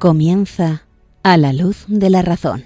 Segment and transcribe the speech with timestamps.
[0.00, 0.86] Comienza
[1.22, 2.64] a la luz de la razón.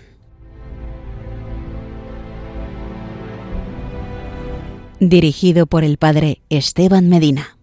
[5.00, 7.53] Dirigido por el padre Esteban Medina.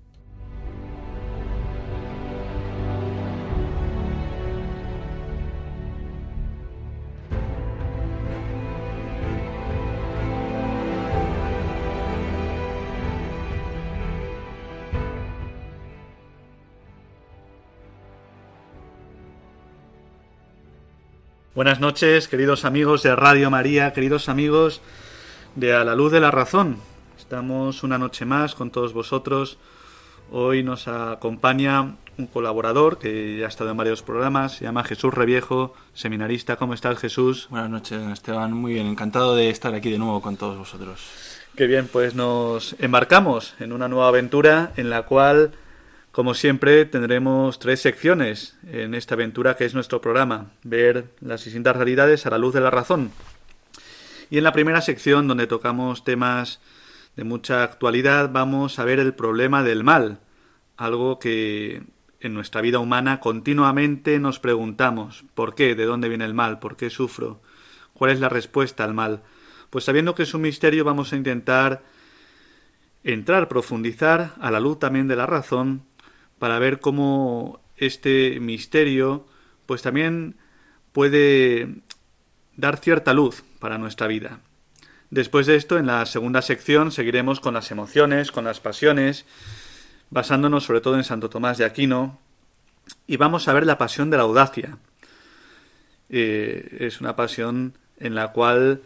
[21.61, 24.81] Buenas noches, queridos amigos de Radio María, queridos amigos
[25.55, 26.77] de A la Luz de la Razón.
[27.19, 29.59] Estamos una noche más con todos vosotros.
[30.31, 35.13] Hoy nos acompaña un colaborador que ya ha estado en varios programas, se llama Jesús
[35.13, 36.55] Reviejo, seminarista.
[36.55, 37.45] ¿Cómo estás, Jesús?
[37.51, 38.53] Buenas noches, Esteban.
[38.53, 40.99] Muy bien, encantado de estar aquí de nuevo con todos vosotros.
[41.55, 45.51] Qué bien, pues nos embarcamos en una nueva aventura en la cual
[46.11, 51.75] como siempre, tendremos tres secciones en esta aventura que es nuestro programa, ver las distintas
[51.77, 53.11] realidades a la luz de la razón.
[54.29, 56.59] Y en la primera sección, donde tocamos temas
[57.15, 60.19] de mucha actualidad, vamos a ver el problema del mal,
[60.75, 61.83] algo que
[62.19, 65.75] en nuestra vida humana continuamente nos preguntamos, ¿por qué?
[65.75, 66.59] ¿De dónde viene el mal?
[66.59, 67.41] ¿Por qué sufro?
[67.93, 69.21] ¿Cuál es la respuesta al mal?
[69.69, 71.83] Pues sabiendo que es un misterio, vamos a intentar
[73.03, 75.83] entrar, profundizar a la luz también de la razón
[76.41, 79.27] para ver cómo este misterio
[79.67, 80.37] pues también
[80.91, 81.75] puede
[82.57, 84.39] dar cierta luz para nuestra vida.
[85.11, 89.27] Después de esto, en la segunda sección, seguiremos con las emociones, con las pasiones,
[90.09, 92.17] basándonos sobre todo en Santo Tomás de Aquino,
[93.05, 94.79] y vamos a ver la pasión de la audacia.
[96.09, 98.81] Eh, es una pasión en la cual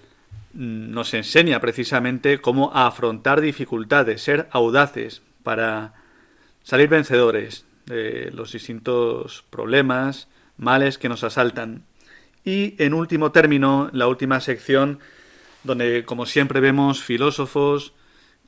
[0.52, 5.94] nos enseña precisamente cómo afrontar dificultades, ser audaces para
[6.66, 10.28] salir vencedores de los distintos problemas,
[10.58, 11.84] males que nos asaltan.
[12.44, 15.00] Y en último término, la última sección,
[15.64, 17.94] donde como siempre vemos filósofos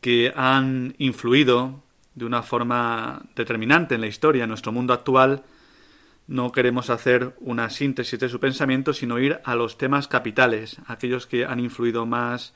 [0.01, 1.83] que han influido
[2.15, 5.43] de una forma determinante en la historia, en nuestro mundo actual,
[6.25, 11.27] no queremos hacer una síntesis de su pensamiento, sino ir a los temas capitales, aquellos
[11.27, 12.55] que han influido más,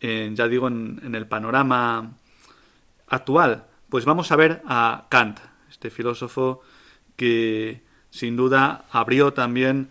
[0.00, 2.12] ya digo, en el panorama
[3.08, 5.38] actual pues vamos a ver a Kant,
[5.70, 6.62] este filósofo
[7.14, 9.90] que sin duda abrió también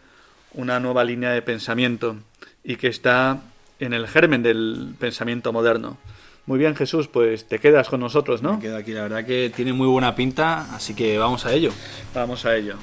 [0.53, 2.15] una nueva línea de pensamiento
[2.63, 3.41] y que está
[3.77, 5.99] en el germen del pensamiento moderno.
[6.47, 8.55] Muy bien, Jesús, pues te quedas con nosotros, ¿no?
[8.55, 11.71] Me quedo aquí, la verdad que tiene muy buena pinta, así que vamos a ello.
[12.15, 12.77] Vamos a ello.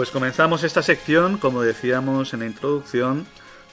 [0.00, 3.26] Pues comenzamos esta sección, como decíamos en la introducción,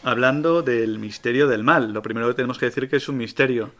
[0.03, 1.93] hablando del misterio del mal.
[1.93, 3.71] Lo primero que tenemos que decir que es un misterio.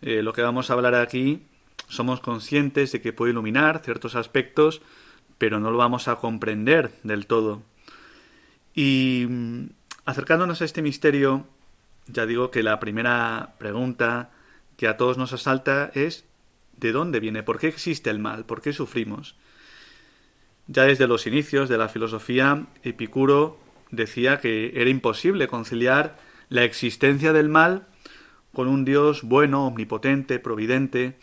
[0.00, 1.42] Eh, lo que vamos a hablar aquí
[1.86, 4.80] somos conscientes de que puede iluminar ciertos aspectos,
[5.36, 7.60] pero no lo vamos a comprender del todo.
[8.74, 9.64] Y mm,
[10.06, 11.46] acercándonos a este misterio,
[12.06, 14.30] ya digo que la primera pregunta
[14.78, 16.24] que a todos nos asalta es
[16.78, 17.42] ¿de dónde viene?
[17.42, 18.46] ¿Por qué existe el mal?
[18.46, 19.36] ¿Por qué sufrimos?
[20.68, 23.58] Ya desde los inicios de la filosofía, Epicuro
[23.90, 26.18] decía que era imposible conciliar
[26.50, 27.86] la existencia del mal
[28.52, 31.16] con un Dios bueno, omnipotente, providente,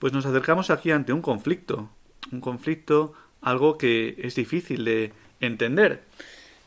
[0.00, 1.90] pues nos acercamos aquí ante un conflicto,
[2.32, 6.02] un conflicto, algo que es difícil de entender.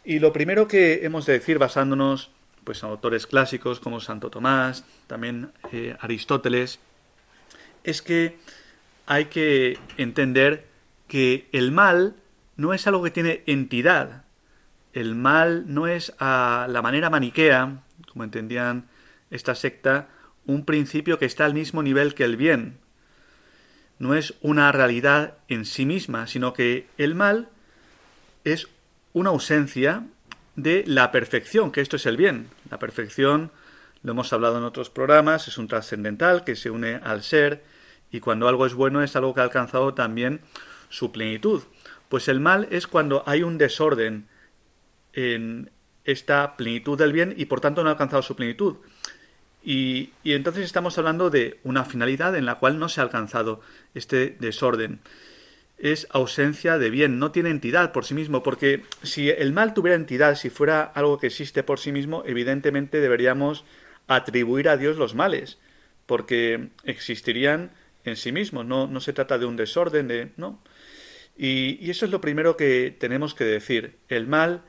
[0.05, 2.31] Y lo primero que hemos de decir basándonos
[2.63, 6.79] pues en autores clásicos como Santo Tomás, también eh, Aristóteles,
[7.83, 8.37] es que
[9.05, 10.74] hay que entender
[11.07, 12.15] que el mal
[12.57, 14.23] no es algo que tiene entidad.
[14.93, 18.87] El mal no es a la manera maniquea, como entendían
[19.29, 20.07] esta secta,
[20.45, 22.77] un principio que está al mismo nivel que el bien.
[23.99, 27.49] No es una realidad en sí misma, sino que el mal
[28.43, 28.67] es
[29.13, 30.03] una ausencia
[30.55, 32.49] de la perfección, que esto es el bien.
[32.69, 33.51] La perfección,
[34.03, 37.63] lo hemos hablado en otros programas, es un trascendental que se une al ser
[38.11, 40.41] y cuando algo es bueno es algo que ha alcanzado también
[40.89, 41.63] su plenitud.
[42.09, 44.27] Pues el mal es cuando hay un desorden
[45.13, 45.71] en
[46.03, 48.77] esta plenitud del bien y por tanto no ha alcanzado su plenitud.
[49.63, 53.61] Y, y, entonces estamos hablando de una finalidad en la cual no se ha alcanzado
[53.95, 54.99] este desorden
[55.77, 59.95] es ausencia de bien, no tiene entidad por sí mismo, porque si el mal tuviera
[59.95, 63.65] entidad, si fuera algo que existe por sí mismo, evidentemente deberíamos
[64.07, 65.57] atribuir a Dios los males,
[66.05, 67.71] porque existirían
[68.05, 70.31] en sí mismos, no, no se trata de un desorden, de.
[70.37, 70.61] no.
[71.37, 73.97] Y, eso es lo primero que tenemos que decir.
[74.09, 74.63] El mal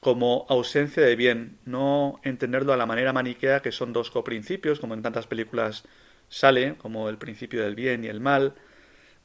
[0.00, 4.92] como ausencia de bien, no entenderlo a la manera maniquea que son dos coprincipios, como
[4.92, 5.84] en tantas películas
[6.28, 8.54] sale, como el principio del bien y el mal,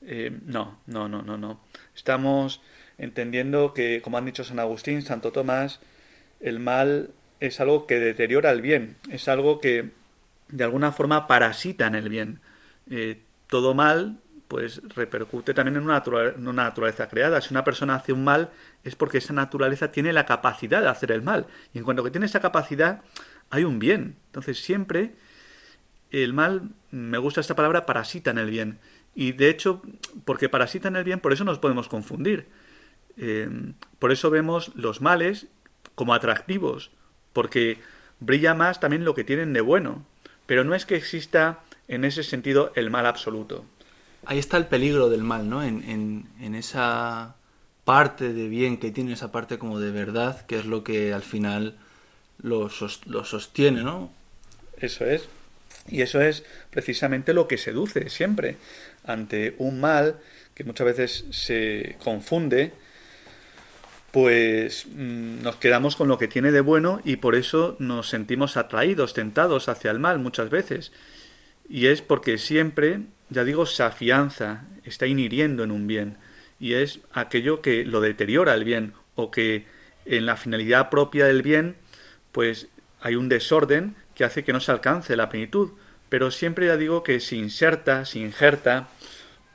[0.05, 1.59] eh, no, no, no, no, no.
[1.95, 2.61] Estamos
[2.97, 5.81] entendiendo que, como han dicho San Agustín, Santo Tomás,
[6.39, 9.91] el mal es algo que deteriora el bien, es algo que
[10.49, 12.39] de alguna forma parasita en el bien.
[12.89, 16.03] Eh, todo mal, pues repercute también en una,
[16.35, 17.39] en naturaleza creada.
[17.39, 18.49] Si una persona hace un mal,
[18.83, 21.45] es porque esa naturaleza tiene la capacidad de hacer el mal.
[21.71, 23.03] Y en cuanto que tiene esa capacidad,
[23.51, 24.17] hay un bien.
[24.25, 25.13] Entonces siempre
[26.09, 28.79] el mal, me gusta esta palabra, parasita en el bien.
[29.13, 29.83] Y de hecho,
[30.25, 32.47] porque parasitan el bien, por eso nos podemos confundir.
[33.17, 33.47] Eh,
[33.99, 35.45] por eso vemos los males
[35.93, 36.89] como atractivos,
[37.33, 37.77] porque
[38.19, 40.07] brilla más también lo que tienen de bueno.
[40.47, 43.63] Pero no es que exista en ese sentido el mal absoluto.
[44.25, 45.63] Ahí está el peligro del mal, ¿no?
[45.63, 47.36] En, en, esa
[47.86, 51.24] parte de bien que tiene esa parte como de verdad, que es lo que al
[51.24, 51.77] final
[52.42, 52.69] lo,
[53.06, 54.12] lo sostiene, ¿no?
[54.77, 55.27] Eso es.
[55.88, 58.57] Y eso es precisamente lo que seduce siempre
[59.06, 60.19] ante un mal
[60.54, 62.74] que muchas veces se confunde,
[64.12, 68.57] pues mm, nos quedamos con lo que tiene de bueno y por eso nos sentimos
[68.57, 70.92] atraídos, tentados hacia el mal muchas veces.
[71.69, 76.18] Y es porque siempre, ya digo, se afianza, está inhiriendo en un bien.
[76.60, 79.66] Y es aquello que lo deteriora el bien o que
[80.06, 81.75] en la finalidad propia del bien,
[82.31, 82.68] pues
[83.00, 85.71] hay un desorden que hace que no se alcance la plenitud
[86.10, 88.89] pero siempre ya digo que se inserta, se injerta,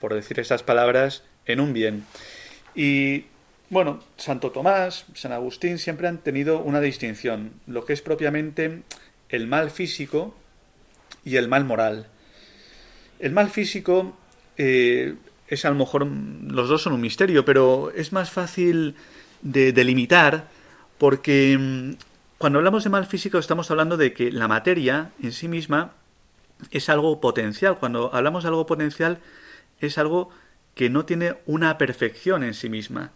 [0.01, 2.05] por decir esas palabras, en un bien.
[2.75, 3.27] Y
[3.71, 8.83] bueno, Santo Tomás, San Agustín siempre han tenido una distinción, lo que es propiamente
[9.29, 10.35] el mal físico
[11.25, 12.09] y el mal moral.
[13.19, 14.17] El mal físico
[14.57, 15.15] eh,
[15.49, 18.95] es a lo mejor, los dos son un misterio, pero es más fácil
[19.43, 20.49] de delimitar
[20.99, 21.93] porque mm,
[22.39, 25.93] cuando hablamos de mal físico estamos hablando de que la materia en sí misma
[26.71, 27.79] es algo potencial.
[27.79, 29.19] Cuando hablamos de algo potencial
[29.81, 30.31] es algo
[30.75, 33.13] que no tiene una perfección en sí misma.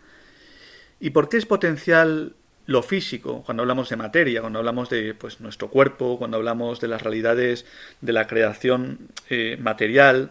[1.00, 2.34] ¿Y por qué es potencial
[2.68, 3.42] lo físico?
[3.44, 7.64] Cuando hablamos de materia, cuando hablamos de pues, nuestro cuerpo, cuando hablamos de las realidades
[8.02, 10.30] de la creación eh, material,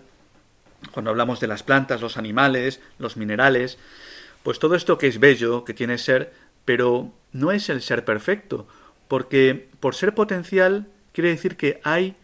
[0.92, 3.80] cuando hablamos de las plantas, los animales, los minerales,
[4.44, 6.32] pues todo esto que es bello, que tiene ser,
[6.64, 8.68] pero no es el ser perfecto,
[9.08, 12.16] porque por ser potencial quiere decir que hay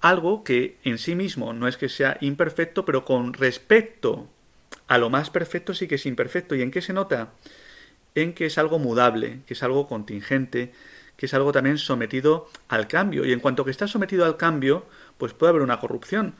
[0.00, 4.26] algo que en sí mismo no es que sea imperfecto, pero con respecto
[4.86, 6.54] a lo más perfecto sí que es imperfecto.
[6.54, 7.28] ¿Y en qué se nota?
[8.14, 10.72] En que es algo mudable, que es algo contingente,
[11.16, 13.24] que es algo también sometido al cambio.
[13.24, 14.86] Y en cuanto que está sometido al cambio,
[15.18, 16.34] pues puede haber una corrupción.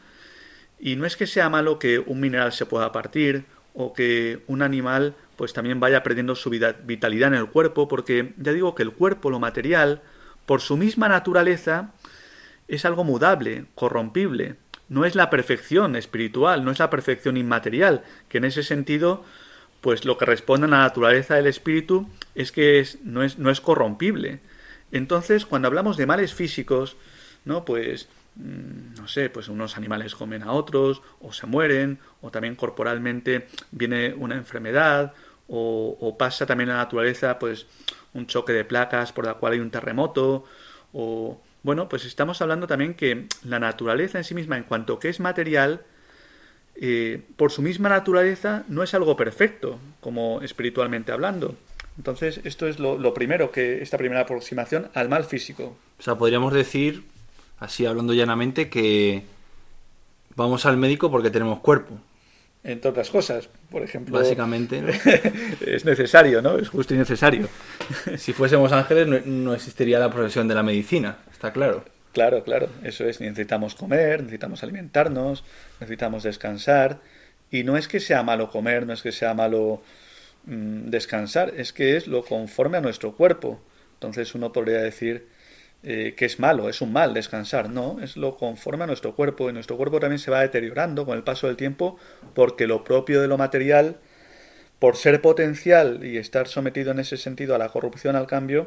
[0.78, 3.44] Y no es que sea malo que un mineral se pueda partir
[3.74, 8.52] o que un animal pues también vaya perdiendo su vitalidad en el cuerpo, porque ya
[8.52, 10.02] digo que el cuerpo, lo material,
[10.46, 11.92] por su misma naturaleza,
[12.66, 14.56] es algo mudable, corrompible,
[14.88, 19.24] no es la perfección espiritual, no es la perfección inmaterial, que en ese sentido,
[19.80, 23.50] pues lo que responde a la naturaleza del espíritu es que es, no, es, no
[23.50, 24.40] es corrompible.
[24.92, 26.96] Entonces, cuando hablamos de males físicos,
[27.44, 27.64] ¿no?
[27.64, 32.56] Pues, mm, no sé, pues unos animales comen a otros, o se mueren, o también
[32.56, 35.14] corporalmente viene una enfermedad,
[35.48, 37.66] o, o pasa también la naturaleza, pues,
[38.14, 40.44] un choque de placas por la cual hay un terremoto,
[40.92, 45.08] o bueno, pues estamos hablando también que la naturaleza en sí misma, en cuanto que
[45.08, 45.82] es material,
[46.80, 51.56] eh, por su misma naturaleza no es algo perfecto, como espiritualmente hablando.
[51.96, 55.76] Entonces, esto es lo, primero que esta primera aproximación al mal físico.
[55.98, 57.02] O sea, podríamos decir,
[57.58, 59.24] así hablando llanamente, que
[60.36, 61.98] vamos al médico porque tenemos cuerpo.
[62.62, 64.16] Entre otras cosas, por ejemplo.
[64.16, 64.80] Básicamente,
[65.66, 66.58] es necesario, ¿no?
[66.58, 67.48] Es justo y necesario.
[68.16, 71.82] si fuésemos ángeles, no existiría la profesión de la medicina, está claro.
[72.18, 75.44] Claro, claro, eso es, necesitamos comer, necesitamos alimentarnos,
[75.78, 76.98] necesitamos descansar.
[77.48, 79.82] Y no es que sea malo comer, no es que sea malo
[80.46, 83.60] mm, descansar, es que es lo conforme a nuestro cuerpo.
[83.94, 85.28] Entonces uno podría decir
[85.84, 87.70] eh, que es malo, es un mal descansar.
[87.70, 91.16] No, es lo conforme a nuestro cuerpo y nuestro cuerpo también se va deteriorando con
[91.16, 91.98] el paso del tiempo
[92.34, 93.98] porque lo propio de lo material,
[94.80, 98.66] por ser potencial y estar sometido en ese sentido a la corrupción, al cambio,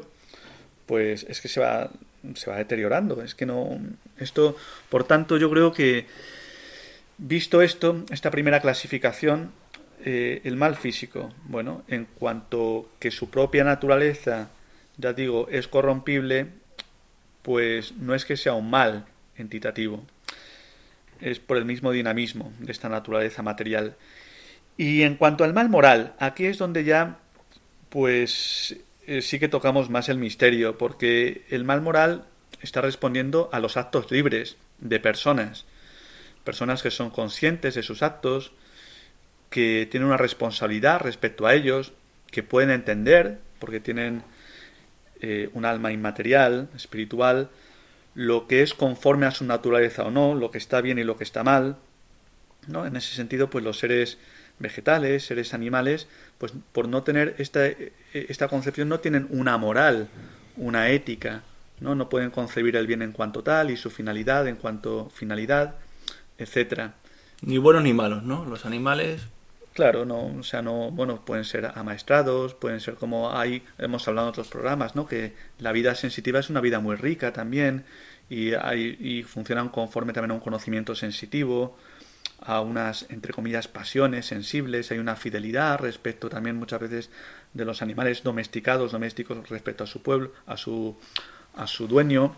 [0.86, 1.90] pues es que se va,
[2.34, 3.22] se va deteriorando.
[3.22, 3.78] Es que no.
[4.18, 4.56] Esto,
[4.88, 6.06] por tanto, yo creo que,
[7.18, 9.52] visto esto, esta primera clasificación,
[10.04, 14.50] eh, el mal físico, bueno, en cuanto que su propia naturaleza,
[14.96, 16.48] ya digo, es corrompible,
[17.42, 20.04] pues no es que sea un mal entitativo,
[21.20, 23.96] es por el mismo dinamismo de esta naturaleza material.
[24.76, 27.18] Y en cuanto al mal moral, aquí es donde ya,
[27.88, 32.24] pues eh, sí que tocamos más el misterio, porque el mal moral
[32.60, 35.64] está respondiendo a los actos libres de personas,
[36.44, 38.52] personas que son conscientes de sus actos,
[39.50, 41.92] que tienen una responsabilidad respecto a ellos,
[42.30, 44.22] que pueden entender, porque tienen
[45.20, 47.50] eh, un alma inmaterial, espiritual,
[48.14, 51.16] lo que es conforme a su naturaleza o no, lo que está bien y lo
[51.16, 51.76] que está mal.
[52.66, 52.86] ¿no?
[52.86, 54.18] En ese sentido, pues los seres
[54.58, 57.66] vegetales, seres animales, pues por no tener esta,
[58.12, 60.08] esta concepción no tienen una moral,
[60.56, 61.42] una ética,
[61.80, 61.94] ¿no?
[61.94, 65.74] No pueden concebir el bien en cuanto tal y su finalidad en cuanto finalidad,
[66.38, 66.94] etcétera.
[67.40, 68.44] Ni buenos ni malos, ¿no?
[68.44, 69.26] Los animales
[69.74, 74.28] Claro, no, o sea, no, bueno, pueden ser amaestrados, pueden ser como hay, hemos hablado
[74.28, 75.06] en otros programas, ¿no?
[75.06, 77.84] Que la vida sensitiva es una vida muy rica también
[78.28, 81.78] y, hay, y funcionan conforme también a un conocimiento sensitivo,
[82.44, 87.10] a unas, entre comillas, pasiones sensibles, hay una fidelidad respecto también muchas veces
[87.54, 90.96] de los animales domesticados, domésticos respecto a su pueblo, a su,
[91.54, 92.34] a su dueño,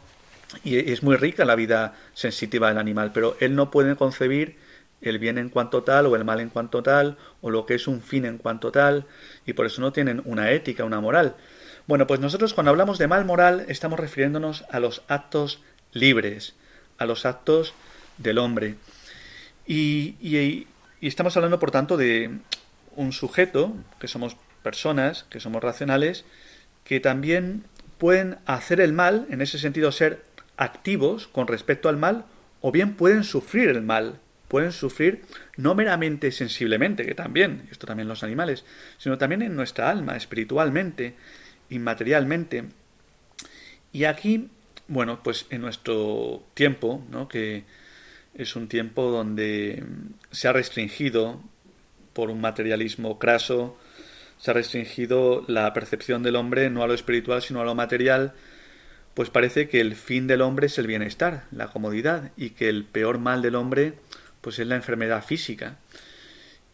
[0.62, 4.56] y es muy rica la vida sensitiva del animal, pero él no puede concebir
[5.00, 7.87] el bien en cuanto tal o el mal en cuanto tal o lo que es
[7.87, 9.06] un fin en cuanto tal
[9.46, 11.37] y por eso no tienen una ética, una moral.
[11.87, 16.54] Bueno, pues nosotros cuando hablamos de mal moral estamos refiriéndonos a los actos libres,
[16.99, 17.75] a los actos
[18.16, 18.76] del hombre.
[19.66, 20.66] Y,
[21.00, 22.30] estamos hablando, por tanto, de
[22.97, 26.25] un sujeto, que somos personas, que somos racionales,
[26.85, 27.64] que también
[27.99, 30.23] pueden hacer el mal, en ese sentido ser
[30.56, 32.26] activos con respecto al mal,
[32.61, 35.23] o bien pueden sufrir el mal, pueden sufrir
[35.56, 38.64] no meramente sensiblemente, que también, esto también los animales,
[38.99, 41.14] sino también en nuestra alma, espiritualmente,
[41.71, 42.64] inmaterialmente.
[43.92, 44.49] Y aquí,
[44.88, 47.28] bueno, pues en nuestro tiempo, ¿no?
[47.28, 47.64] que
[48.34, 49.84] es un tiempo donde
[50.30, 51.40] se ha restringido
[52.12, 53.76] por un materialismo craso,
[54.38, 58.34] se ha restringido la percepción del hombre no a lo espiritual sino a lo material,
[59.14, 62.84] pues parece que el fin del hombre es el bienestar, la comodidad, y que el
[62.84, 63.94] peor mal del hombre
[64.40, 65.78] pues es la enfermedad física.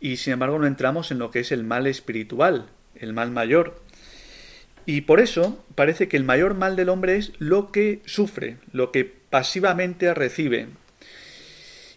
[0.00, 3.82] Y sin embargo no entramos en lo que es el mal espiritual, el mal mayor.
[4.86, 8.90] Y por eso parece que el mayor mal del hombre es lo que sufre, lo
[8.90, 10.68] que pasivamente recibe,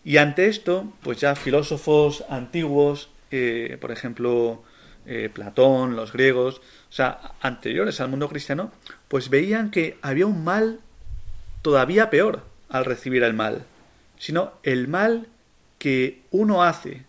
[0.06, 4.64] y ante esto, pues ya filósofos antiguos, eh, por ejemplo,
[5.06, 8.72] eh, Platón, los griegos, o sea, anteriores al mundo cristiano,
[9.08, 10.80] pues veían que había un mal
[11.62, 13.64] todavía peor al recibir el mal,
[14.18, 15.28] sino el mal
[15.78, 17.04] que uno hace.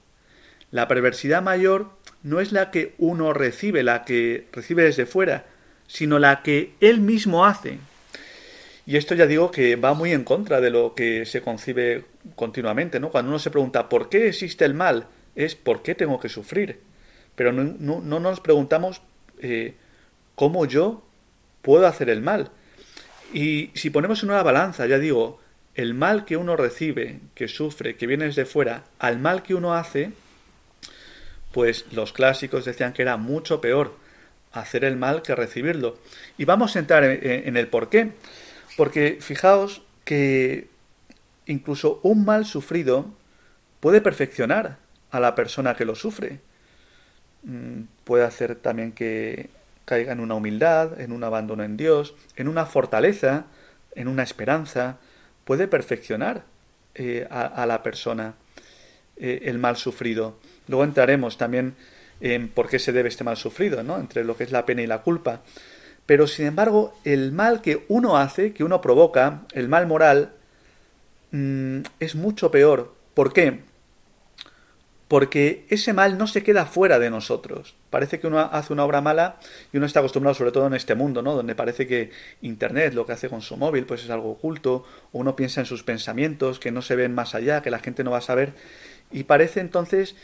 [0.70, 1.90] La perversidad mayor
[2.22, 5.46] no es la que uno recibe, la que recibe desde fuera,
[5.86, 7.78] sino la que él mismo hace.
[8.86, 12.04] Y esto ya digo que va muy en contra de lo que se concibe
[12.36, 13.10] continuamente, ¿no?
[13.10, 15.06] Cuando uno se pregunta ¿por qué existe el mal?
[15.34, 16.80] es ¿por qué tengo que sufrir?
[17.34, 19.02] Pero no, nos preguntamos
[19.40, 19.74] eh,
[20.34, 21.02] ¿cómo yo
[21.62, 22.50] puedo hacer el mal?
[23.32, 25.40] Y si ponemos en una balanza, ya digo,
[25.74, 29.74] el mal que uno recibe, que sufre, que viene desde fuera, al mal que uno
[29.74, 30.12] hace,
[31.52, 33.96] pues los clásicos decían que era mucho peor
[34.52, 35.98] hacer el mal que recibirlo.
[36.38, 38.12] Y vamos a entrar en el por qué.
[38.76, 40.68] Porque fijaos que
[41.46, 43.06] incluso un mal sufrido
[43.80, 44.78] puede perfeccionar
[45.10, 46.40] a la persona que lo sufre.
[47.42, 49.50] Mm, puede hacer también que
[49.84, 53.46] caiga en una humildad, en un abandono en Dios, en una fortaleza
[53.94, 54.98] en una esperanza,
[55.44, 56.42] puede perfeccionar
[56.94, 58.34] eh, a, la persona
[59.16, 60.36] eh, el mal sufrido.
[60.68, 61.74] Luego entraremos también
[62.20, 63.98] en por qué se debe este mal sufrido, ¿no?
[63.98, 65.42] entre lo que es la pena y la culpa.
[66.06, 70.32] Pero sin embargo, el mal que uno hace, que uno provoca, el mal moral,
[71.34, 72.94] mm, es mucho peor.
[73.14, 73.60] ¿Por qué?
[75.08, 77.74] Porque ese mal no se queda fuera de nosotros.
[77.90, 79.36] Parece que uno hace una obra mala
[79.72, 81.34] y uno está acostumbrado, sobre todo en este mundo, ¿no?
[81.34, 82.10] Donde parece que
[82.40, 85.66] Internet, lo que hace con su móvil, pues es algo oculto, o uno piensa en
[85.66, 88.54] sus pensamientos que no se ven más allá, que la gente no va a saber.
[89.12, 90.16] Y parece entonces,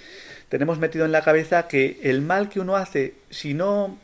[0.49, 3.99] tenemos metido en la cabeza que el mal que uno hace, si no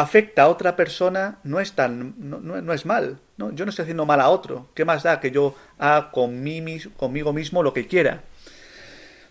[0.00, 3.50] afecta a otra persona no es tan no, es mal ¿no?
[3.52, 4.68] yo no estoy haciendo mal a otro.
[4.74, 8.22] Qué más da que yo haga conmigo mismo lo que quiera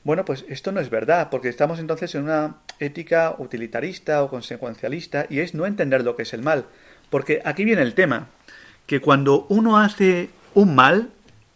[0.04, 5.26] bueno pues esto no es verdad porque estamos entonces en una ética utilitarista o consecuencialista
[5.30, 6.66] y es no entender lo que es el mal.
[7.10, 8.28] Porque aquí viene el tema
[8.86, 11.10] que cuando uno hace un mal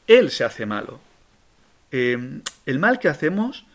[0.07, 0.99] él se hace malo.
[1.91, 3.65] Eh, el mal que hacemos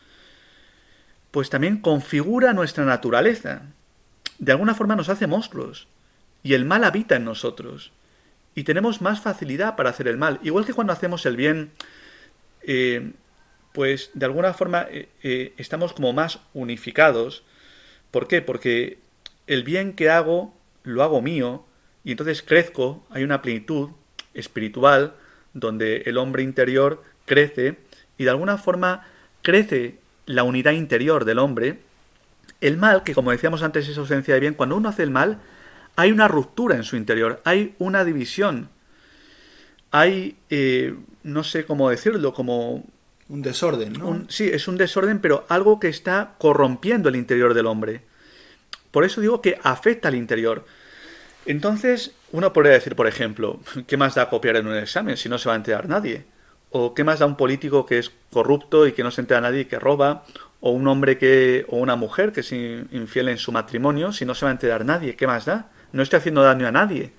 [1.30, 3.62] pues también configura nuestra naturaleza
[4.38, 5.86] de alguna forma nos hace monstruos.
[6.42, 7.92] Y el mal habita en nosotros.
[8.54, 10.40] Y tenemos más facilidad para hacer el mal.
[10.42, 11.72] Igual que cuando hacemos el bien,
[12.62, 13.12] eh,
[13.72, 17.42] pues de alguna forma eh, eh, estamos como más unificados.
[18.10, 18.42] ¿Por qué?
[18.42, 18.98] Porque
[19.46, 21.64] el bien que hago lo hago mío
[22.04, 23.90] y entonces crezco, hay una plenitud
[24.32, 25.14] espiritual
[25.52, 27.76] donde el hombre interior crece
[28.16, 29.06] y de alguna forma
[29.42, 31.80] crece la unidad interior del hombre
[32.60, 35.38] el mal, que como decíamos antes es ausencia de bien, cuando uno hace el mal,
[35.96, 38.68] hay una ruptura en su interior, hay una división,
[39.90, 42.84] hay, eh, no sé cómo decirlo, como...
[43.28, 44.24] Un desorden, ¿no?
[44.28, 48.02] sí, es un desorden, pero algo que está corrompiendo el interior del hombre.
[48.92, 50.64] Por eso digo que afecta al interior.
[51.44, 55.38] Entonces, uno podría decir, por ejemplo, ¿qué más da copiar en un examen si no
[55.38, 56.24] se va a enterar nadie?
[56.70, 59.60] ¿O qué más da un político que es corrupto y que no se entera nadie
[59.60, 60.24] y que roba?
[60.60, 64.34] O un hombre que o una mujer que es infiel en su matrimonio, si no
[64.34, 65.70] se va a enterar nadie, ¿qué más da?
[65.92, 67.12] No estoy haciendo daño a nadie.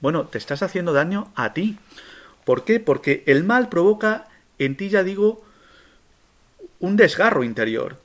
[0.00, 1.78] Bueno, te estás haciendo daño a ti.
[2.44, 2.80] ¿Por qué?
[2.80, 4.26] Porque el mal provoca
[4.58, 5.44] en ti, ya digo,
[6.78, 7.98] un desgarro interior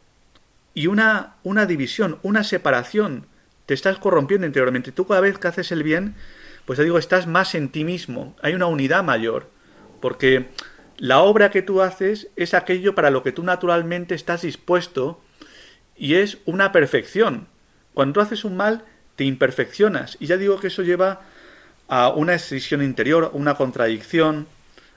[0.74, 3.26] y una, una división, una separación.
[3.66, 4.92] Te estás corrompiendo interiormente.
[4.92, 6.16] Tú cada vez que haces el bien,
[6.66, 8.36] pues ya digo, estás más en ti mismo.
[8.42, 9.50] Hay una unidad mayor.
[10.00, 10.48] Porque
[11.00, 15.22] la obra que tú haces es aquello para lo que tú naturalmente estás dispuesto
[15.96, 17.48] y es una perfección.
[17.94, 18.84] Cuando tú haces un mal,
[19.16, 20.18] te imperfeccionas.
[20.20, 21.22] Y ya digo que eso lleva
[21.88, 24.48] a una escisión interior, una contradicción,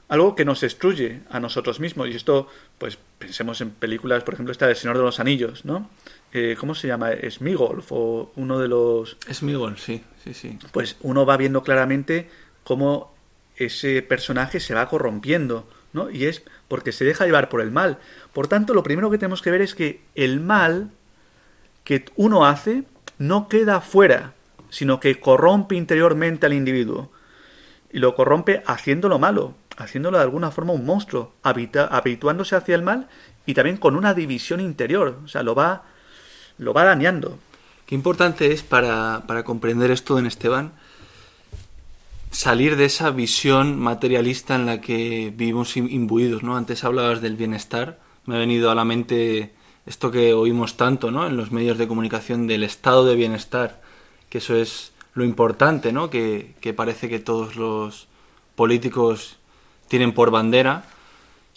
[0.09, 2.09] algo que nos destruye a nosotros mismos.
[2.09, 5.89] Y esto, pues pensemos en películas, por ejemplo, esta de Señor de los Anillos, ¿no?
[6.33, 7.11] Eh, ¿Cómo se llama?
[7.31, 9.17] Smigolf o uno de los...
[9.33, 10.59] Smigolf, sí, sí, sí.
[10.73, 12.29] Pues uno va viendo claramente
[12.65, 13.15] cómo
[13.57, 15.69] ese personaje se va corrompiendo
[16.13, 17.99] Y es porque se deja llevar por el mal.
[18.33, 20.91] Por tanto, lo primero que tenemos que ver es que el mal
[21.85, 22.85] que uno hace
[23.19, 24.33] no queda fuera,
[24.71, 27.11] sino que corrompe interiormente al individuo.
[27.93, 33.09] Y lo corrompe haciéndolo malo, haciéndolo de alguna forma un monstruo, habituándose hacia el mal
[33.45, 35.19] y también con una división interior.
[35.25, 35.83] O sea, lo va,
[36.57, 37.39] lo va dañando.
[37.85, 40.73] Qué importante es para, para comprender esto en Esteban
[42.33, 46.57] salir de esa visión materialista en la que vivimos imbuidos, ¿no?
[46.57, 51.27] Antes hablabas del bienestar, me ha venido a la mente esto que oímos tanto, ¿no?
[51.27, 53.83] En los medios de comunicación del estado de bienestar,
[54.31, 56.09] que eso es lo importante, ¿no?
[56.09, 58.09] Que, parece que todos los
[58.57, 59.37] políticos
[59.89, 60.85] tienen por bandera.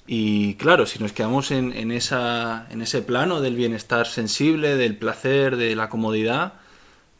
[0.07, 4.97] Y claro, si nos quedamos en, en, esa, en ese plano del bienestar sensible, del
[4.97, 6.53] placer, de la comodidad,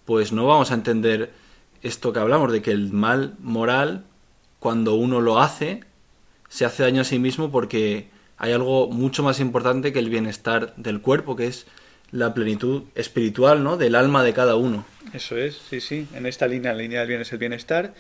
[0.04, 1.45] pues no vamos a entender
[1.86, 4.06] esto que hablamos de que el mal moral,
[4.60, 5.82] cuando uno lo hace,
[6.50, 10.74] se hace daño a sí mismo porque hay algo mucho más importante que el bienestar
[10.78, 11.68] del cuerpo, que es
[12.12, 13.78] la plenitud espiritual, ¿no?
[13.78, 14.86] Del alma de cada uno.
[15.14, 16.08] Eso es, sí, sí.
[16.14, 17.94] En esta línea, la línea del bien es el bienestar,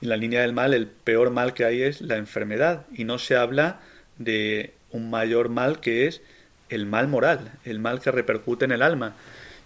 [0.00, 2.86] y en la línea del mal, el peor mal que hay es la enfermedad.
[2.92, 3.80] Y no se habla
[4.18, 6.22] de un mayor mal que es
[6.70, 9.14] el mal moral, el mal que repercute en el alma.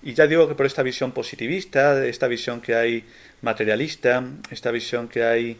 [0.02, 3.04] Y ya digo que por esta visión positivista, esta visión que hay
[3.42, 5.58] materialista, esta visión que hay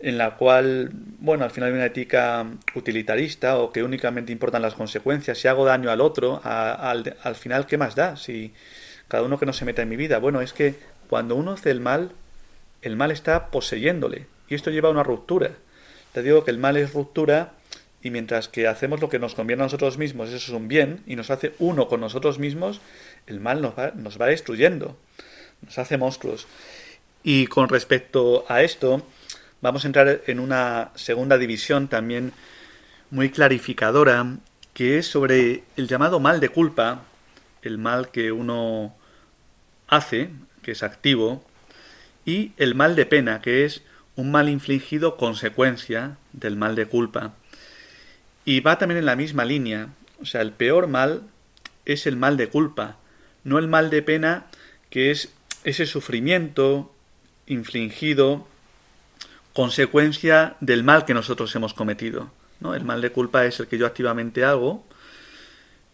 [0.00, 4.74] en la cual, bueno, al final hay una ética utilitarista o que únicamente importan las
[4.74, 5.38] consecuencias.
[5.38, 8.16] Si hago daño al otro, al, al final, ¿qué más da?
[8.16, 8.52] Si
[9.08, 10.18] cada uno que no se meta en mi vida.
[10.18, 10.74] Bueno, es que
[11.08, 12.10] cuando uno hace el mal,
[12.82, 14.26] el mal está poseyéndole.
[14.48, 15.52] Y esto lleva a una ruptura.
[16.12, 17.52] Te digo que el mal es ruptura
[18.02, 21.02] y mientras que hacemos lo que nos conviene a nosotros mismos, eso es un bien,
[21.06, 22.82] y nos hace uno con nosotros mismos,
[23.26, 24.98] el mal nos va, nos va destruyendo,
[25.62, 26.46] nos hace monstruos.
[27.26, 29.02] Y con respecto a esto,
[29.62, 32.34] vamos a entrar en una segunda división también
[33.10, 34.36] muy clarificadora,
[34.74, 37.04] que es sobre el llamado mal de culpa,
[37.62, 38.94] el mal que uno
[39.88, 40.28] hace,
[40.60, 41.42] que es activo,
[42.26, 43.82] y el mal de pena, que es
[44.16, 47.32] un mal infligido consecuencia del mal de culpa.
[48.44, 49.88] Y va también en la misma línea,
[50.20, 51.22] o sea, el peor mal
[51.86, 52.98] es el mal de culpa,
[53.44, 54.44] no el mal de pena,
[54.90, 55.32] que es
[55.64, 56.93] ese sufrimiento
[57.46, 58.46] infligido
[59.52, 62.30] consecuencia del mal que nosotros hemos cometido.
[62.60, 62.74] ¿no?
[62.74, 64.84] El mal de culpa es el que yo activamente hago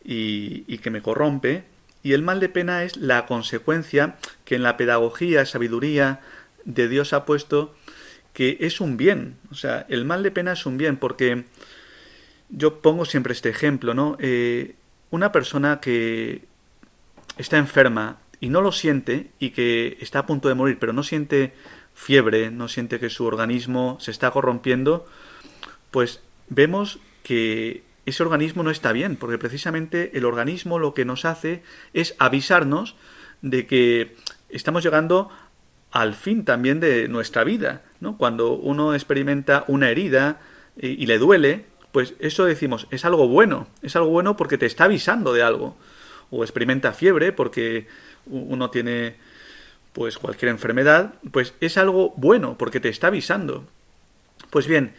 [0.05, 1.65] y, y que me corrompe,
[2.03, 6.21] y el mal de pena es la consecuencia que en la pedagogía, sabiduría
[6.65, 7.75] de Dios ha puesto
[8.33, 9.37] que es un bien.
[9.51, 11.45] O sea, el mal de pena es un bien porque
[12.49, 14.17] yo pongo siempre este ejemplo, ¿no?
[14.19, 14.77] Eh,
[15.11, 16.45] una persona que
[17.37, 21.03] está enferma y no lo siente y que está a punto de morir, pero no
[21.03, 21.53] siente
[21.95, 25.07] fiebre, no siente que su organismo se está corrompiendo,
[25.91, 31.25] pues vemos que ese organismo no está bien, porque precisamente el organismo lo que nos
[31.25, 32.97] hace es avisarnos
[33.43, 34.17] de que
[34.49, 35.31] estamos llegando
[35.91, 38.17] al fin también de nuestra vida, ¿no?
[38.17, 40.41] Cuando uno experimenta una herida
[40.77, 44.85] y, le duele, pues eso decimos, es algo bueno, es algo bueno porque te está
[44.85, 45.77] avisando de algo.
[46.31, 47.89] O experimenta fiebre porque
[48.27, 49.17] uno tiene
[49.93, 53.67] pues cualquier enfermedad, pues es algo bueno porque te está avisando.
[54.51, 54.95] Pues bien,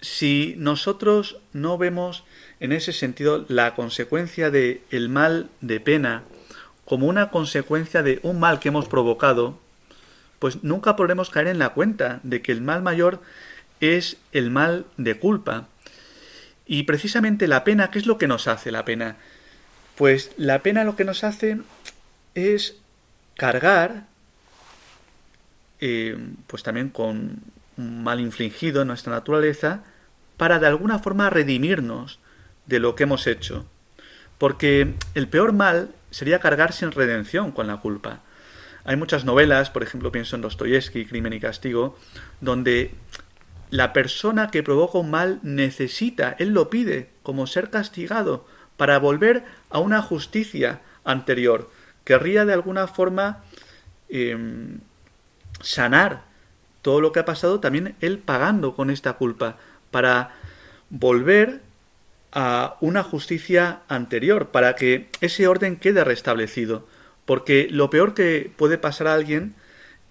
[0.00, 2.24] si nosotros no vemos
[2.60, 6.24] en ese sentido la consecuencia de el mal de pena
[6.84, 9.58] como una consecuencia de un mal que hemos provocado,
[10.38, 13.22] pues nunca podremos caer en la cuenta de que el mal mayor
[13.80, 15.68] es el mal de culpa.
[16.66, 19.16] Y precisamente la pena, ¿qué es lo que nos hace la pena?
[19.96, 21.58] Pues la pena lo que nos hace
[22.34, 22.76] es
[23.36, 24.06] cargar,
[25.80, 26.16] eh,
[26.46, 27.40] pues también con
[27.76, 29.84] un mal infligido en nuestra naturaleza,
[30.36, 32.18] para de alguna forma redimirnos
[32.66, 33.66] de lo que hemos hecho.
[34.38, 38.20] Porque el peor mal sería cargar sin redención con la culpa.
[38.84, 41.98] Hay muchas novelas, por ejemplo, pienso en Dostoyevsky, Crimen y Castigo,
[42.40, 42.94] donde
[43.70, 49.44] la persona que provoca un mal necesita, él lo pide, como ser castigado, para volver
[49.70, 51.70] a una justicia anterior.
[52.04, 53.42] Querría de alguna forma
[54.08, 54.78] em,
[55.60, 56.24] sanar
[56.82, 59.56] todo lo que ha pasado, también él pagando con esta culpa,
[59.90, 60.32] para
[60.90, 61.62] volver
[62.32, 66.86] a una justicia anterior, para que ese orden quede restablecido.
[67.24, 69.54] Porque lo peor que puede pasar a alguien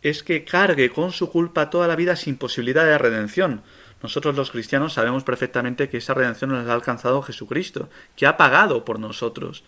[0.01, 3.61] es que cargue con su culpa toda la vida sin posibilidad de redención.
[4.01, 8.83] Nosotros los cristianos sabemos perfectamente que esa redención nos ha alcanzado Jesucristo, que ha pagado
[8.83, 9.63] por nosotros.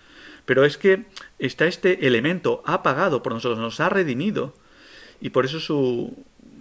[0.46, 1.06] Pero es que
[1.40, 4.54] está este elemento, ha pagado por nosotros, nos ha redimido.
[5.22, 6.16] Y por eso su,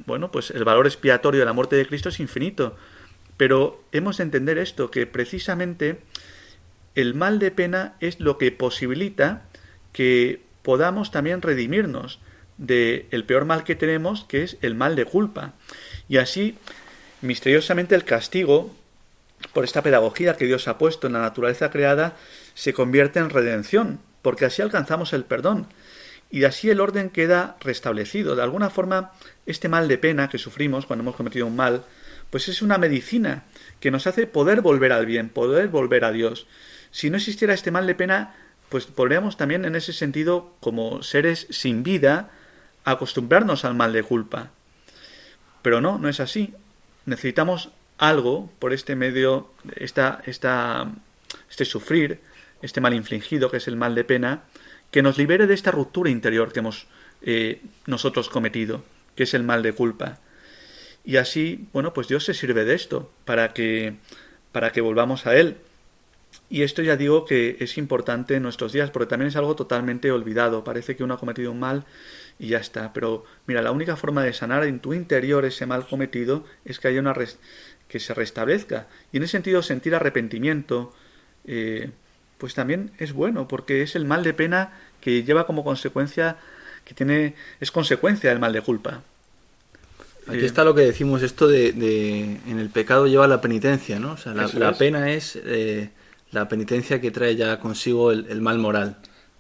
[0.07, 2.77] bueno, pues el valor expiatorio de la muerte de Cristo es infinito.
[3.37, 6.01] Pero hemos de entender esto, que precisamente
[6.94, 9.42] el mal de pena es lo que posibilita
[9.92, 12.20] que podamos también redimirnos
[12.57, 15.55] del el peor mal que tenemos, que es el mal de culpa.
[16.09, 16.57] Y así,
[17.20, 18.75] misteriosamente, el castigo,
[19.53, 22.16] por esta pedagogía que Dios ha puesto en la naturaleza creada,
[22.54, 25.66] se convierte en redención, porque así alcanzamos el perdón.
[26.30, 28.34] Y así el orden queda restablecido.
[28.34, 29.12] De alguna forma,
[29.46, 31.84] este mal de pena que sufrimos cuando hemos cometido un mal,
[32.30, 33.44] pues es una medicina
[33.78, 36.46] que nos hace poder volver al bien, poder volver a Dios.
[36.90, 38.34] Si no existiera este mal de pena,
[38.68, 42.30] pues podríamos también en ese sentido, como seres sin vida,
[42.84, 44.50] acostumbrarnos al mal de culpa.
[45.62, 46.54] Pero no, no es así.
[47.06, 50.90] Necesitamos algo por este medio, esta, esta,
[51.48, 52.20] este sufrir,
[52.64, 54.44] este mal infligido, que es el mal de pena,
[54.90, 56.87] que nos libere de esta ruptura interior que hemos
[57.22, 58.83] eh, nosotros cometido,
[59.14, 60.18] que es el mal de culpa.
[61.05, 63.96] Y así, bueno, pues Dios se sirve de esto para que,
[64.53, 65.59] para que volvamos a Él.
[66.48, 70.11] Y esto ya digo que es importante en nuestros días, porque también es algo totalmente
[70.11, 70.64] olvidado.
[70.64, 71.85] Parece que uno ha cometido un mal
[72.38, 72.92] y ya está.
[72.94, 76.88] Pero mira, la única forma de sanar en tu interior ese mal cometido es que
[76.88, 77.14] haya una
[77.88, 78.88] que se restablezca.
[79.12, 80.94] Y en ese sentido sentir arrepentimiento,
[81.46, 81.90] eh,
[82.38, 86.37] pues también es bueno, porque es el mal de pena que lleva como consecuencia,
[86.85, 89.03] que tiene, es consecuencia del mal de culpa.
[90.27, 94.12] Aquí eh, está lo que decimos, esto de, en el pecado lleva la penitencia, ¿no?
[94.12, 95.90] O sea, la, pena es eh,
[96.31, 98.97] la penitencia que trae ya consigo el, mal moral.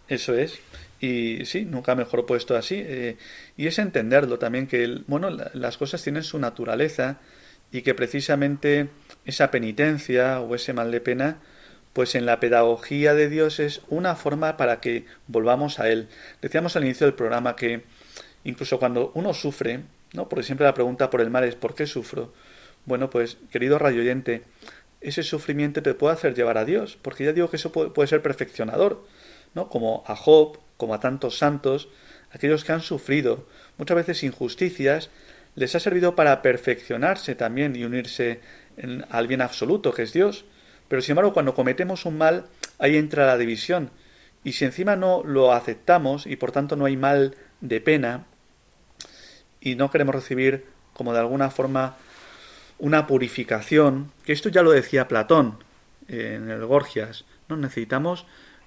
[0.08, 0.58] Eso es.
[1.00, 2.76] Y sí, nunca mejor puesto así.
[2.78, 3.16] Eh,
[3.56, 7.18] y es entenderlo también que, el, bueno, las cosas tienen su naturaleza
[7.72, 8.88] y que precisamente
[9.24, 11.38] esa penitencia o ese mal de pena,
[11.94, 16.08] pues en la pedagogía de Dios es una forma para que volvamos a Él.
[16.42, 17.84] Decíamos al inicio del programa que
[18.42, 19.80] incluso cuando uno sufre,
[20.12, 20.28] ¿no?
[20.28, 22.34] Porque siempre la pregunta por el mal es ¿por qué sufro?
[22.84, 24.42] Bueno, pues, querido radioyente,
[25.00, 28.22] ese sufrimiento te puede hacer llevar a Dios, porque ya digo que eso puede, ser
[28.22, 29.06] perfeccionador,
[29.54, 29.68] ¿no?
[29.68, 31.88] Como a Job, como a tantos santos,
[32.32, 33.46] aquellos que han sufrido
[33.78, 35.10] muchas veces injusticias,
[35.54, 38.40] les ha servido para perfeccionarse también y unirse
[39.08, 40.44] al bien absoluto, que es Dios.
[40.94, 42.44] Pero sin embargo, cuando cometemos un mal,
[42.78, 43.90] ahí entra la división.
[44.44, 48.26] Y si encima no lo aceptamos y por tanto no hay mal de pena,
[49.60, 51.96] y no queremos recibir como de alguna forma
[52.78, 55.58] una purificación, que esto ya lo decía Platón
[56.06, 57.56] eh, en el Gorgias, ¿no?
[57.56, 58.24] necesitamos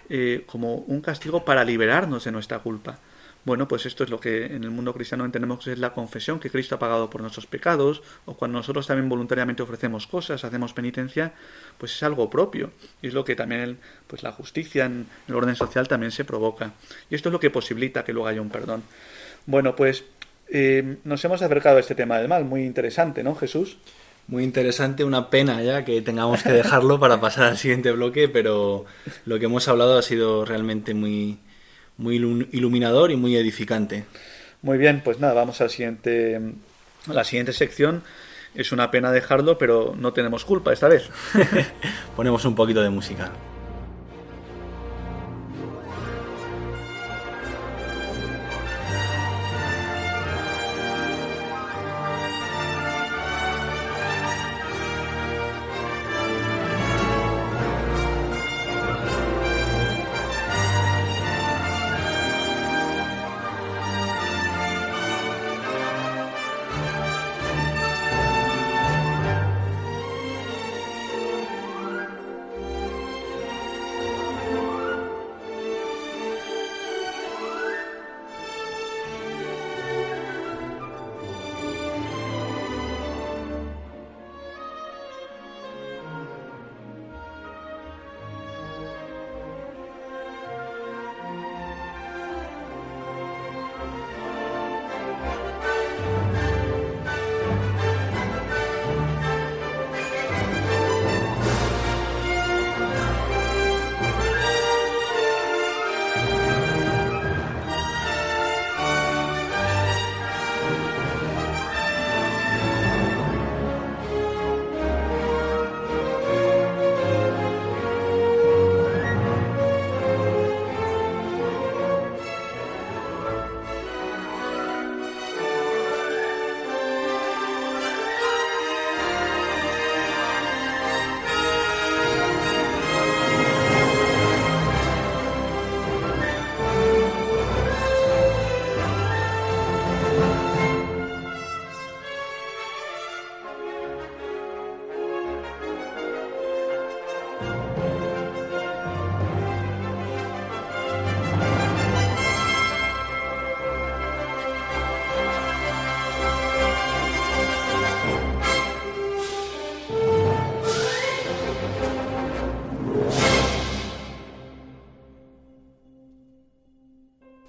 [0.09, 2.99] eh, como un castigo para liberarnos de nuestra culpa.
[3.47, 6.37] Bueno, pues esto es lo que en el mundo cristiano entendemos que es la confesión,
[6.37, 10.73] que Cristo ha pagado por nuestros pecados, o cuando nosotros también voluntariamente ofrecemos cosas, hacemos
[10.73, 11.31] penitencia,
[11.77, 12.71] pues es algo propio.
[13.01, 16.73] Y es lo que también pues la justicia en el orden social también se provoca.
[17.09, 18.83] Y esto es lo que posibilita que luego haya un perdón.
[19.45, 20.03] Bueno, pues
[20.49, 23.77] eh, nos hemos acercado a este tema del mal, muy interesante, ¿no, Jesús?
[24.27, 28.83] Muy interesante, una pena ya que tengamos que dejarlo para pasar al siguiente bloque, pero
[29.23, 31.39] lo que hemos hablado ha sido realmente muy,
[31.97, 32.15] muy
[32.51, 34.05] iluminador y muy edificante.
[34.61, 36.39] Muy bien, pues nada, vamos al siguiente,
[37.07, 38.03] a la siguiente sección.
[38.55, 41.09] Es una pena dejarlo, pero no tenemos culpa esta vez.
[42.15, 43.31] Ponemos un poquito de música.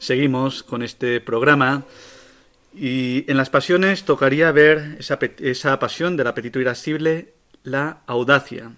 [0.08, 1.84] Seguimos con este programa
[2.74, 8.72] y en las pasiones tocaría ver esa, esa pasión del apetito irascible, la audacia.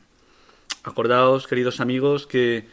[0.82, 2.64] Acordaos, queridos amigos, que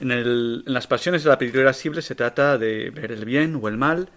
[0.00, 3.68] en, el, en las pasiones del apetito irascible se trata de ver el bien o
[3.68, 4.08] el mal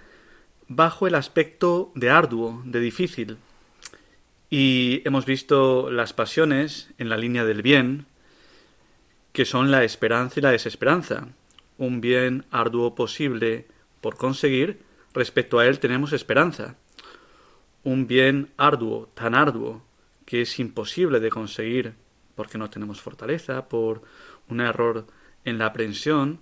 [0.69, 3.35] bajo el aspecto de arduo, de difícil.
[4.49, 8.05] Y hemos visto las pasiones en la línea del bien,
[9.33, 11.27] que son la esperanza y la desesperanza
[11.77, 13.67] un bien arduo posible
[14.01, 14.79] por conseguir,
[15.13, 16.75] respecto a él tenemos esperanza.
[17.83, 19.83] Un bien arduo, tan arduo,
[20.25, 21.93] que es imposible de conseguir
[22.35, 24.03] porque no tenemos fortaleza, por
[24.47, 25.07] un error
[25.43, 26.39] en la aprensión,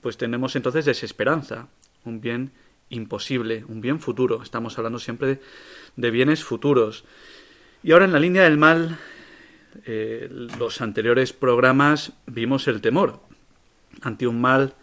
[0.00, 1.68] pues tenemos entonces desesperanza,
[2.04, 2.52] un bien
[2.88, 4.42] imposible, un bien futuro.
[4.42, 5.40] Estamos hablando siempre
[5.96, 7.04] de, bienes futuros.
[7.82, 8.98] Y ahora en la línea del mal,
[9.84, 13.20] eh, los anteriores programas vimos el temor
[14.04, 14.74] ante un mal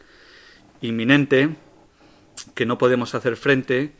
[0.81, 1.55] inminente
[2.55, 3.91] que no podemos hacer frente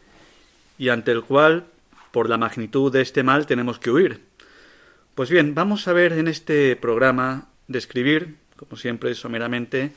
[0.78, 1.68] y ante el cual,
[2.12, 4.22] por la magnitud de este mal, tenemos que huir.
[5.16, 9.94] Pues bien, vamos a ver en este programa describir, como siempre someramente,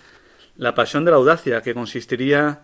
[0.57, 2.63] la pasión de la audacia, que consistiría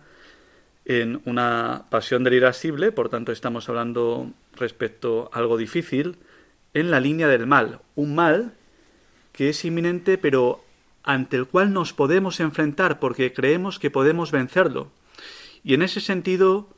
[0.85, 6.17] en una pasión del irascible, por tanto estamos hablando respecto a algo difícil,
[6.73, 8.53] en la línea del mal, un mal
[9.31, 10.63] que es inminente pero
[11.03, 14.91] ante el cual nos podemos enfrentar porque creemos que podemos vencerlo.
[15.63, 16.69] Y en ese sentido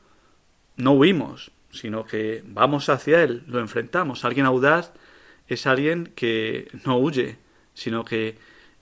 [0.76, 4.26] no huimos, sino que vamos hacia él, lo enfrentamos.
[4.26, 4.92] Alguien audaz
[5.48, 7.38] es alguien que no huye,
[7.74, 8.38] sino que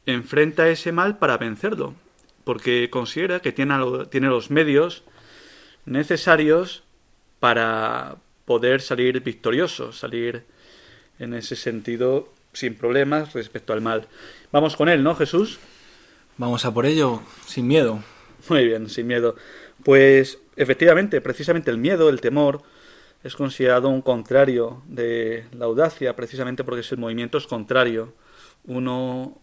[0.05, 1.95] enfrenta ese mal para vencerlo,
[2.43, 3.75] porque considera que tiene,
[4.09, 5.03] tiene los medios
[5.85, 6.83] necesarios
[7.39, 10.43] para poder salir victorioso, salir
[11.19, 14.07] en ese sentido sin problemas respecto al mal.
[14.51, 15.59] Vamos con él, ¿no, Jesús?
[16.37, 18.03] Vamos a por ello, sin miedo.
[18.49, 19.35] Muy bien, sin miedo.
[19.83, 22.61] Pues efectivamente, precisamente el miedo, el temor,
[23.23, 28.13] es considerado un contrario de la audacia, precisamente porque el movimiento es contrario.
[28.65, 29.39] Uno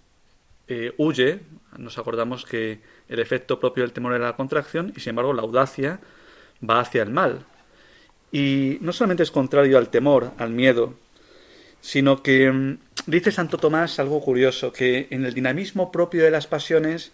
[0.66, 1.40] eh, huye,
[1.77, 5.42] nos acordamos que el efecto propio del temor era la contracción, y sin embargo la
[5.42, 6.01] audacia
[6.68, 7.47] va hacia el mal.
[8.33, 10.94] Y no solamente es contrario al temor, al miedo,
[11.81, 16.47] sino que mm, dice Santo Tomás algo curioso, que en el dinamismo propio de las
[16.47, 17.12] pasiones,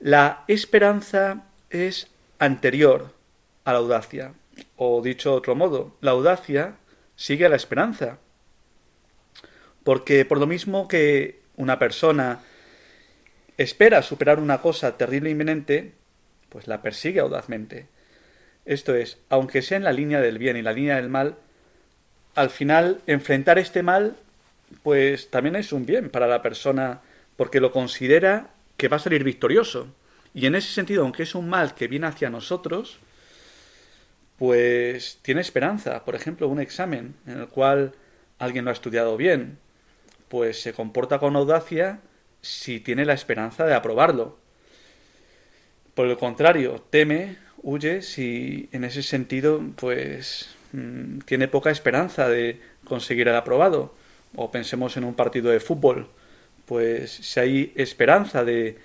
[0.00, 3.12] la esperanza es anterior
[3.64, 4.34] a la audacia.
[4.76, 6.74] O dicho de otro modo, la audacia
[7.14, 8.18] sigue a la esperanza.
[9.84, 12.40] Porque por lo mismo que una persona
[13.58, 15.92] espera superar una cosa terrible e inminente,
[16.48, 17.86] pues la persigue audazmente.
[18.64, 21.36] Esto es, aunque sea en la línea del bien y la línea del mal,
[22.34, 24.16] al final enfrentar este mal,
[24.82, 27.00] pues también es un bien para la persona,
[27.36, 29.88] porque lo considera que va a salir victorioso.
[30.34, 32.98] Y en ese sentido, aunque es un mal que viene hacia nosotros,
[34.38, 36.04] pues tiene esperanza.
[36.04, 37.94] Por ejemplo, un examen en el cual
[38.38, 39.58] alguien lo ha estudiado bien,
[40.28, 42.00] pues se comporta con audacia
[42.42, 44.38] si tiene la esperanza de aprobarlo.
[45.94, 52.60] Por el contrario, teme, huye si en ese sentido pues mm, tiene poca esperanza de
[52.84, 53.94] conseguir el aprobado.
[54.34, 56.10] O pensemos en un partido de fútbol,
[56.66, 58.78] pues si hay esperanza de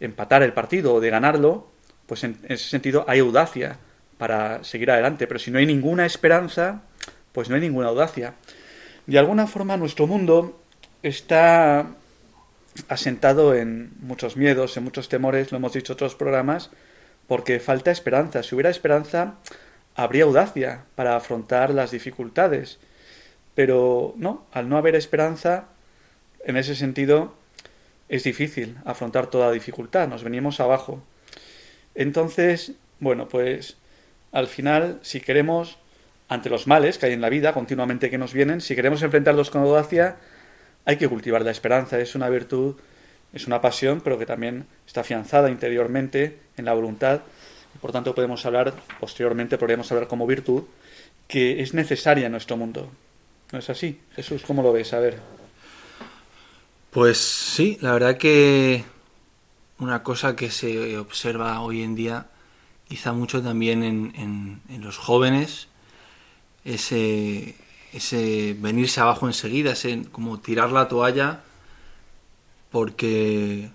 [0.00, 1.68] empatar el partido o de ganarlo,
[2.06, 3.78] pues en ese sentido hay audacia
[4.18, 5.26] para seguir adelante.
[5.26, 6.82] Pero si no hay ninguna esperanza,
[7.32, 8.34] pues no hay ninguna audacia.
[9.06, 10.60] De alguna forma nuestro mundo
[11.02, 11.86] está
[12.88, 16.70] asentado en muchos miedos, en muchos temores, lo hemos dicho en otros programas,
[17.26, 18.42] porque falta esperanza.
[18.42, 19.34] Si hubiera esperanza,
[19.94, 22.78] habría audacia para afrontar las dificultades.
[23.54, 25.66] Pero no, al no haber esperanza,
[26.44, 27.34] en ese sentido,
[28.08, 31.02] es difícil afrontar toda dificultad, nos venimos abajo.
[31.94, 33.76] Entonces, bueno, pues
[34.32, 35.78] al final, si queremos,
[36.28, 39.50] ante los males que hay en la vida continuamente que nos vienen, si queremos enfrentarlos
[39.50, 40.16] con audacia,
[40.84, 41.98] hay que cultivar la esperanza.
[41.98, 42.76] Es una virtud,
[43.32, 47.20] es una pasión, pero que también está afianzada interiormente en la voluntad.
[47.74, 50.64] Y por tanto, podemos hablar, posteriormente, podríamos hablar como virtud,
[51.28, 52.90] que es necesaria en nuestro mundo.
[53.52, 54.00] ¿No es así?
[54.16, 54.94] Jesús, ¿cómo lo ves?
[54.94, 55.20] A ver.
[56.90, 58.82] Pues sí, la verdad que
[59.78, 62.28] una cosa que se observa hoy en día,
[62.88, 65.68] quizá mucho también en, en, los jóvenes,
[66.64, 67.56] ese,
[67.92, 71.40] ese venirse abajo enseguida, ese como tirar la toalla,
[72.70, 73.70] porque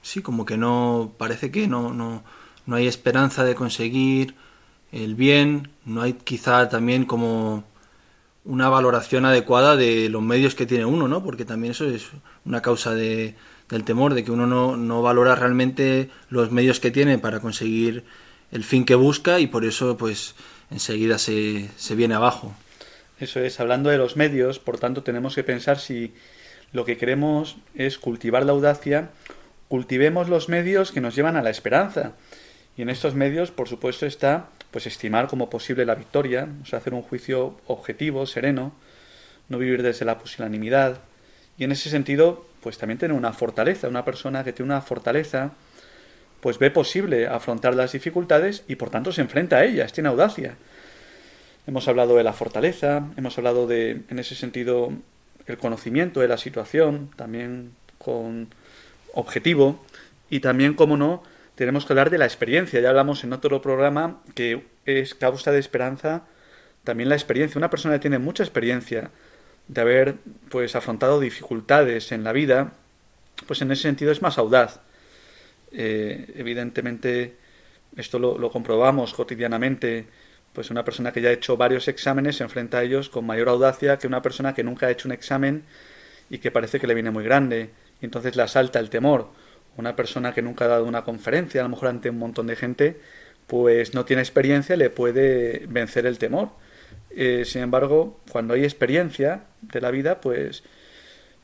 [0.00, 2.22] sí, como que no, parece que no, no,
[2.64, 4.34] no hay esperanza de conseguir
[4.90, 7.64] el bien, no hay quizá también como
[8.44, 11.22] una valoración adecuada de los medios que tiene uno, ¿no?
[11.22, 12.08] Porque también eso es
[12.44, 13.34] una causa de,
[13.68, 18.04] del temor, de que uno no, no valora realmente los medios que tiene para conseguir
[18.50, 20.34] el fin que busca y por eso pues
[20.70, 22.54] enseguida se, se viene abajo.
[23.18, 26.14] Eso es, hablando de los medios, por tanto tenemos que pensar si
[26.72, 29.10] lo que queremos es cultivar la audacia,
[29.68, 32.12] cultivemos los medios que nos llevan a la esperanza.
[32.76, 36.78] Y en estos medios, por supuesto, está pues estimar como posible la victoria, o sea,
[36.78, 38.72] hacer un juicio objetivo, sereno,
[39.48, 41.00] no vivir desde la pusilanimidad.
[41.58, 45.52] Y en ese sentido, pues también tener una fortaleza, una persona que tiene una fortaleza,
[46.40, 50.56] pues ve posible afrontar las dificultades y por tanto se enfrenta a ellas, tiene audacia.
[51.66, 54.92] Hemos hablado de la fortaleza, hemos hablado de, en ese sentido,
[55.46, 58.48] el conocimiento de la situación, también con
[59.12, 59.84] objetivo,
[60.30, 61.22] y también, como no,
[61.60, 62.80] tenemos que hablar de la experiencia.
[62.80, 66.22] Ya hablamos en otro programa que es causa de esperanza
[66.84, 67.58] también la experiencia.
[67.58, 69.10] Una persona que tiene mucha experiencia
[69.68, 70.14] de haber
[70.48, 72.72] pues afrontado dificultades en la vida,
[73.46, 74.80] pues en ese sentido es más audaz.
[75.70, 77.36] Eh, evidentemente,
[77.94, 80.06] esto lo, lo, comprobamos cotidianamente,
[80.54, 83.50] pues una persona que ya ha hecho varios exámenes se enfrenta a ellos con mayor
[83.50, 85.64] audacia que una persona que nunca ha hecho un examen
[86.30, 87.68] y que parece que le viene muy grande,
[88.00, 89.28] y entonces le asalta el temor
[89.80, 92.56] una persona que nunca ha dado una conferencia, a lo mejor ante un montón de
[92.56, 93.00] gente,
[93.46, 96.50] pues no tiene experiencia, le puede vencer el temor.
[97.10, 100.62] Eh, sin embargo, cuando hay experiencia de la vida, pues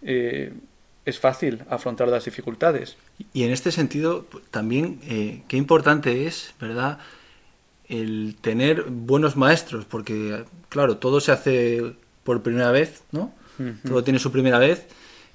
[0.03, 0.53] eh,
[1.05, 2.97] es fácil afrontar las dificultades.
[3.33, 6.99] Y en este sentido, también, eh, qué importante es, ¿verdad?,
[7.89, 13.33] el tener buenos maestros, porque claro, todo se hace por primera vez, ¿no?
[13.87, 14.87] Todo tiene su primera vez.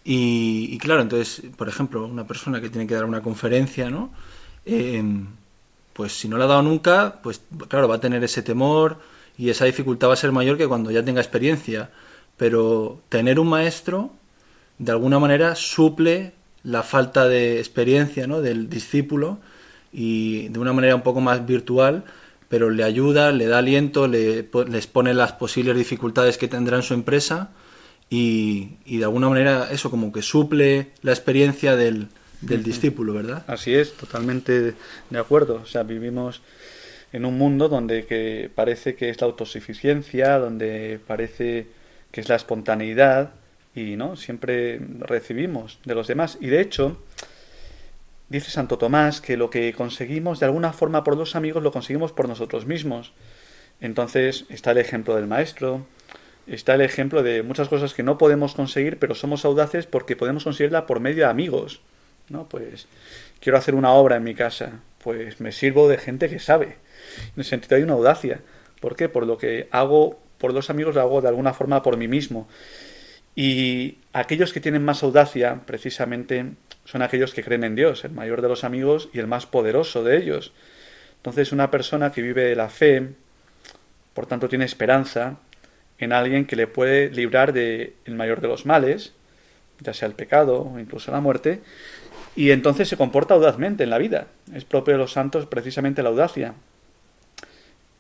[0.04, 4.12] Y, claro, entonces, por ejemplo, una persona que tiene que dar una conferencia, ¿no?
[4.66, 5.28] Em,
[5.93, 8.97] pues si no la ha dado nunca, pues claro, va a tener ese temor
[9.38, 11.91] y esa dificultad va a ser mayor que cuando ya tenga experiencia.
[12.38, 14.12] Pero tener un maestro,
[14.80, 16.34] de alguna manera, suple
[16.64, 18.41] la falta de experiencia ¿no?
[18.41, 19.39] del discípulo
[19.93, 22.06] y de una manera un poco más virtual,
[22.49, 26.84] pero le ayuda, le da aliento, le, les pone las posibles dificultades que tendrá en
[26.84, 27.52] su empresa
[28.12, 32.09] y, y de alguna manera eso como que suple la experiencia del,
[32.41, 33.43] del discípulo, ¿verdad?
[33.47, 34.74] Así es, totalmente
[35.09, 35.62] de acuerdo.
[35.64, 36.41] O sea, vivimos
[37.14, 41.68] en un mundo donde que parece que es la autosuficiencia, donde parece
[42.12, 43.32] que es la espontaneidad
[43.74, 47.01] y no siempre recibimos de los demás y de hecho
[48.28, 52.12] dice Santo Tomás que lo que conseguimos de alguna forma por los amigos lo conseguimos
[52.12, 53.14] por nosotros mismos.
[53.80, 55.86] Entonces está el ejemplo del maestro,
[56.47, 60.43] está el ejemplo de muchas cosas que no podemos conseguir, pero somos audaces porque podemos
[60.43, 61.81] conseguirla por medio de amigos.
[62.29, 62.47] ¿no?
[62.47, 62.87] Pues
[63.39, 66.77] quiero hacer una obra en mi casa, pues me sirvo de gente que sabe.
[67.17, 68.41] En el sentido hay una audacia.
[68.79, 69.09] ¿Por qué?
[69.09, 72.49] Por lo que hago por los amigos lo hago de alguna forma por mí mismo.
[73.35, 76.45] Y aquellos que tienen más audacia, precisamente,
[76.83, 80.03] son aquellos que creen en Dios, el mayor de los amigos y el más poderoso
[80.03, 80.51] de ellos.
[81.17, 83.09] Entonces, una persona que vive la fe,
[84.15, 85.37] por tanto, tiene esperanza
[86.02, 89.14] en alguien que le puede librar del el mayor de los males,
[89.80, 91.62] ya sea el pecado o incluso la muerte,
[92.36, 94.28] y entonces se comporta audazmente en la vida.
[94.54, 96.54] Es propio de los santos precisamente la audacia.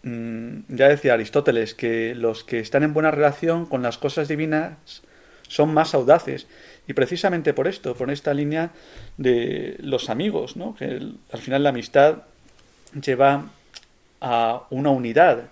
[0.03, 5.03] Mm, ya decía Aristóteles que los que están en buena relación con las cosas divinas
[5.47, 6.47] son más audaces.
[6.87, 8.71] Y precisamente por esto, por esta línea
[9.17, 10.75] de los amigos, ¿no?
[10.75, 10.99] que
[11.31, 12.23] al final la amistad
[12.99, 13.49] lleva
[14.21, 15.49] a una unidad.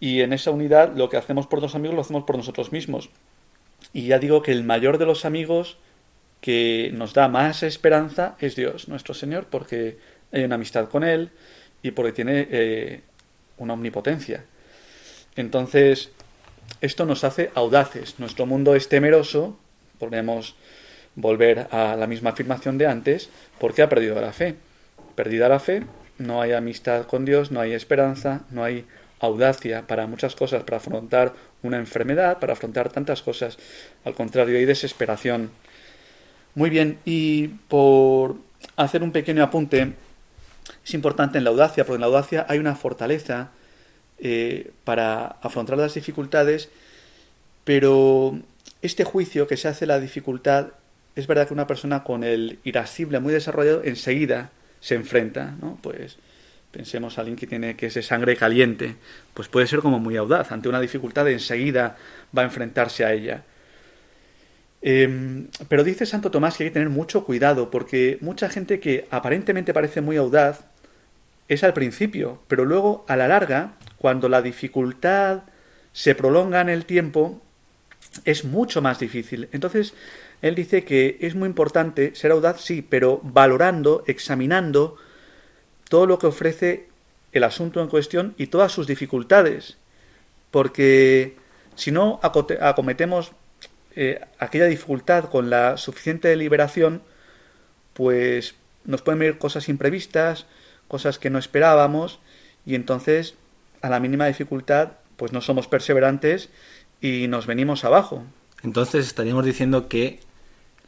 [0.00, 3.10] Y en esa unidad lo que hacemos por los amigos lo hacemos por nosotros mismos.
[3.92, 5.76] Y ya digo que el mayor de los amigos
[6.40, 9.98] que nos da más esperanza es Dios, nuestro Señor, porque
[10.32, 11.30] hay una amistad con Él
[11.82, 13.00] y porque tiene eh,
[13.58, 14.44] una omnipotencia.
[15.36, 16.10] Entonces,
[16.80, 18.18] esto nos hace audaces.
[18.18, 19.58] Nuestro mundo es temeroso,
[19.98, 20.56] podemos
[21.14, 23.28] volver a la misma afirmación de antes,
[23.58, 24.56] porque ha perdido la fe.
[25.14, 25.82] Perdida la fe,
[26.18, 28.86] no hay amistad con Dios, no hay esperanza, no hay
[29.20, 33.58] audacia para muchas cosas, para afrontar una enfermedad, para afrontar tantas cosas.
[34.04, 35.50] Al contrario, hay desesperación.
[36.54, 38.36] Muy bien, y por
[38.76, 39.92] hacer un pequeño apunte,
[40.84, 43.50] es importante en la audacia, porque en la audacia hay una fortaleza
[44.18, 46.70] eh, para afrontar las dificultades,
[47.64, 48.38] pero
[48.82, 50.68] este juicio que se hace la dificultad,
[51.14, 54.50] es verdad que una persona con el irascible muy desarrollado enseguida
[54.80, 55.78] se enfrenta, ¿no?
[55.82, 56.16] Pues
[56.70, 58.96] pensemos a alguien que tiene que es de sangre caliente,
[59.34, 61.96] pues puede ser como muy audaz, ante una dificultad enseguida
[62.36, 63.44] va a enfrentarse a ella.
[64.82, 69.06] Em, pero dice Santo Tomás que hay que tener mucho cuidado, porque mucha gente que
[69.10, 70.64] aparentemente parece muy audaz
[71.48, 75.42] es al principio, pero luego a la larga, cuando la dificultad
[75.92, 77.42] se prolonga en el tiempo,
[78.24, 79.48] es mucho más difícil.
[79.52, 79.94] Entonces,
[80.42, 84.96] él dice que es muy importante ser audaz, sí, pero valorando, examinando
[85.90, 86.86] todo lo que ofrece
[87.32, 89.76] el asunto en cuestión y todas sus dificultades.
[90.52, 91.36] Porque
[91.74, 93.32] si no acometemos
[93.96, 97.02] eh, aquella dificultad con la suficiente deliberación,
[97.92, 100.46] pues nos pueden venir cosas imprevistas,
[100.86, 102.20] cosas que no esperábamos,
[102.64, 103.34] y entonces
[103.82, 106.50] a la mínima dificultad, pues no somos perseverantes
[107.00, 108.24] y nos venimos abajo.
[108.62, 110.20] Entonces estaríamos diciendo que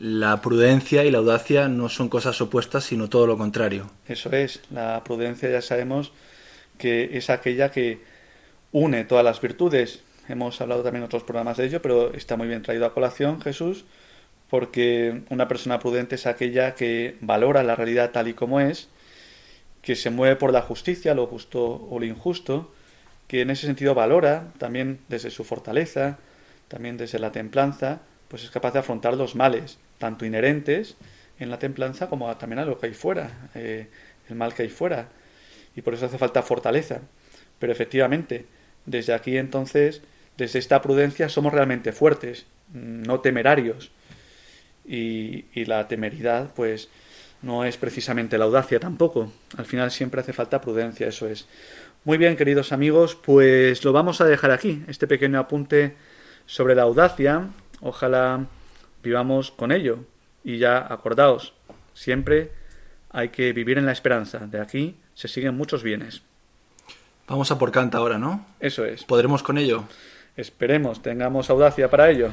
[0.03, 3.89] la prudencia y la audacia no son cosas opuestas, sino todo lo contrario.
[4.09, 6.13] Eso es, la prudencia ya sabemos
[6.77, 8.01] que es aquella que
[8.73, 12.49] une todas las virtudes, hemos hablado también en otros programas de ello, pero está muy
[12.49, 13.85] bien traído a colación Jesús,
[14.51, 18.89] porque una persona prudente es aquella que valora la realidad tal y como es,
[19.83, 22.73] que se mueve por la justicia, lo justo o lo injusto,
[23.29, 26.19] que en ese sentido valora también desde su fortaleza,
[26.67, 30.97] también desde la templanza, pues es capaz de afrontar los males, tanto inherentes
[31.39, 33.87] en la templanza como también a lo que hay fuera, eh,
[34.29, 35.07] el mal que hay fuera.
[35.77, 37.03] Y por eso hace falta fortaleza.
[37.61, 38.47] Pero efectivamente,
[38.85, 40.03] desde aquí entonces
[40.37, 43.93] desde esta prudencia somos realmente fuertes, no temerarios.
[44.85, 46.89] Y, la temeridad, pues,
[47.43, 49.33] no es precisamente la audacia tampoco.
[49.57, 51.47] Al final siempre hace falta prudencia, eso es.
[52.03, 55.95] Muy bien, queridos amigos, pues lo vamos a dejar aquí, este pequeño apunte
[56.47, 57.51] sobre la audacia.
[57.81, 58.49] Ojalá
[59.03, 59.99] vivamos con ello.
[60.45, 61.55] Y ya acordaos,
[61.95, 62.53] siempre
[63.11, 64.41] hay que vivir en la esperanza.
[64.47, 66.23] De aquí se siguen muchos bienes.
[67.29, 68.45] Vamos a por Kant ahora, ¿no?
[68.61, 69.05] Eso es.
[69.05, 69.85] ¿Podremos con ello?
[70.37, 72.31] Esperemos, tengamos audacia para ello.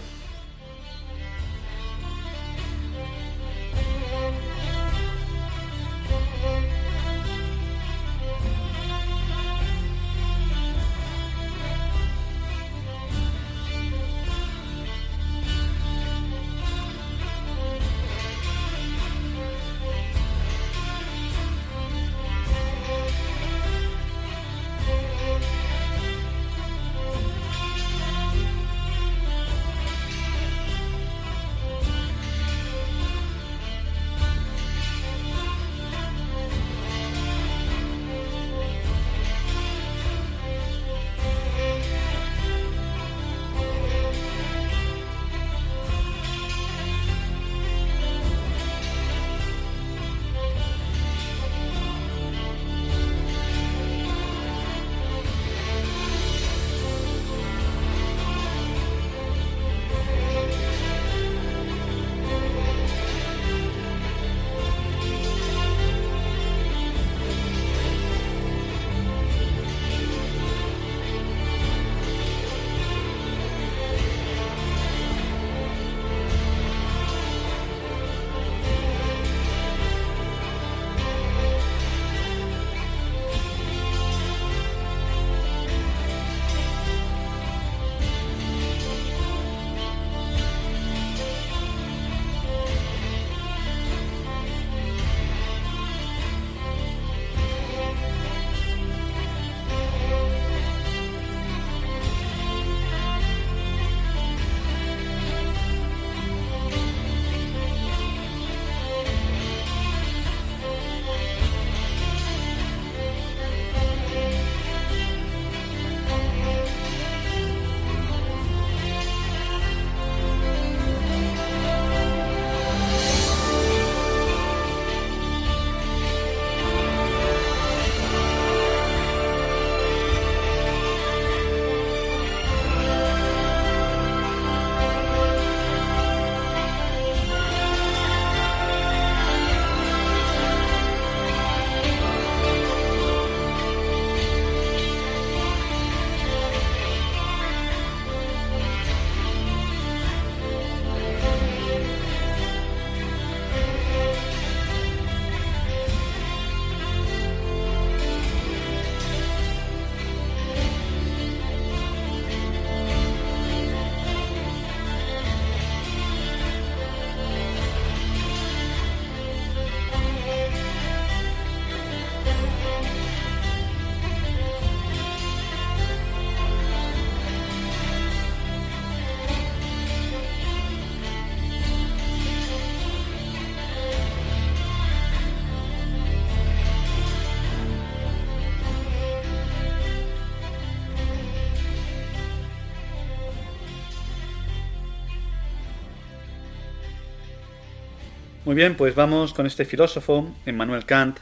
[198.49, 201.19] Muy bien, pues vamos con este filósofo, Emmanuel Kant,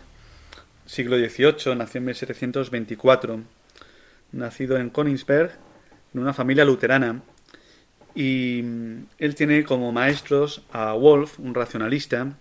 [0.86, 3.42] siglo XVIII, nació en 1724,
[4.32, 5.52] nacido en Königsberg,
[6.14, 7.22] en una familia luterana,
[8.16, 8.60] y
[9.20, 12.32] él tiene como maestros a Wolf, un racionalista,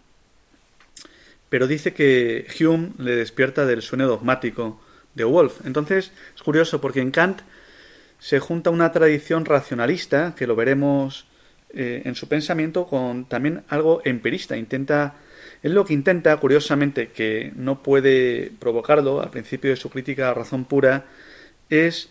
[1.49, 4.81] pero dice que Hume le despierta del sueño dogmático
[5.17, 5.67] de Wolf.
[5.67, 7.41] Entonces es curioso porque en Kant
[8.21, 11.27] se junta una tradición racionalista, que lo veremos
[11.71, 14.57] eh, en su pensamiento con también algo empirista.
[14.57, 15.17] Intenta,
[15.63, 20.35] es lo que intenta, curiosamente, que no puede provocarlo al principio de su crítica a
[20.35, 21.07] razón pura,
[21.69, 22.09] es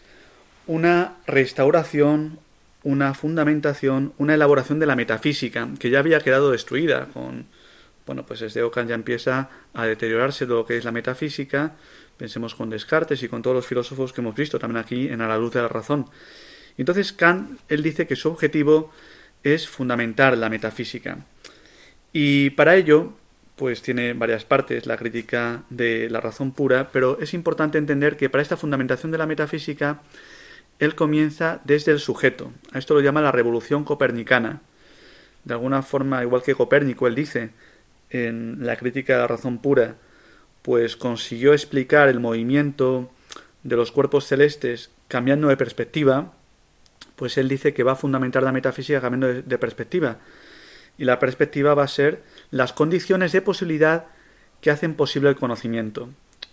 [0.67, 2.39] una restauración,
[2.83, 7.45] una fundamentación, una elaboración de la metafísica, que ya había quedado destruida con,
[8.05, 11.75] bueno, pues desde Ockham ya empieza a deteriorarse lo que es la metafísica,
[12.17, 15.27] pensemos con Descartes y con todos los filósofos que hemos visto también aquí en A
[15.27, 16.05] la luz de la razón.
[16.77, 18.91] Entonces Kant, él dice que su objetivo
[19.45, 21.19] es fundamentar la metafísica.
[22.11, 23.13] Y para ello,
[23.55, 28.29] pues tiene varias partes la crítica de la razón pura, pero es importante entender que
[28.29, 30.01] para esta fundamentación de la metafísica,
[30.79, 32.51] él comienza desde el sujeto.
[32.73, 34.61] A esto lo llama la revolución copernicana.
[35.43, 37.51] De alguna forma, igual que Copérnico, él dice
[38.09, 39.95] en la crítica de la razón pura,
[40.63, 43.11] pues consiguió explicar el movimiento
[43.63, 46.33] de los cuerpos celestes cambiando de perspectiva,
[47.15, 50.17] pues él dice que va a fundamentar la metafísica cambiando de, perspectiva.
[50.97, 54.05] Y la perspectiva va a ser las condiciones de posibilidad
[54.61, 56.09] que hacen posible el conocimiento.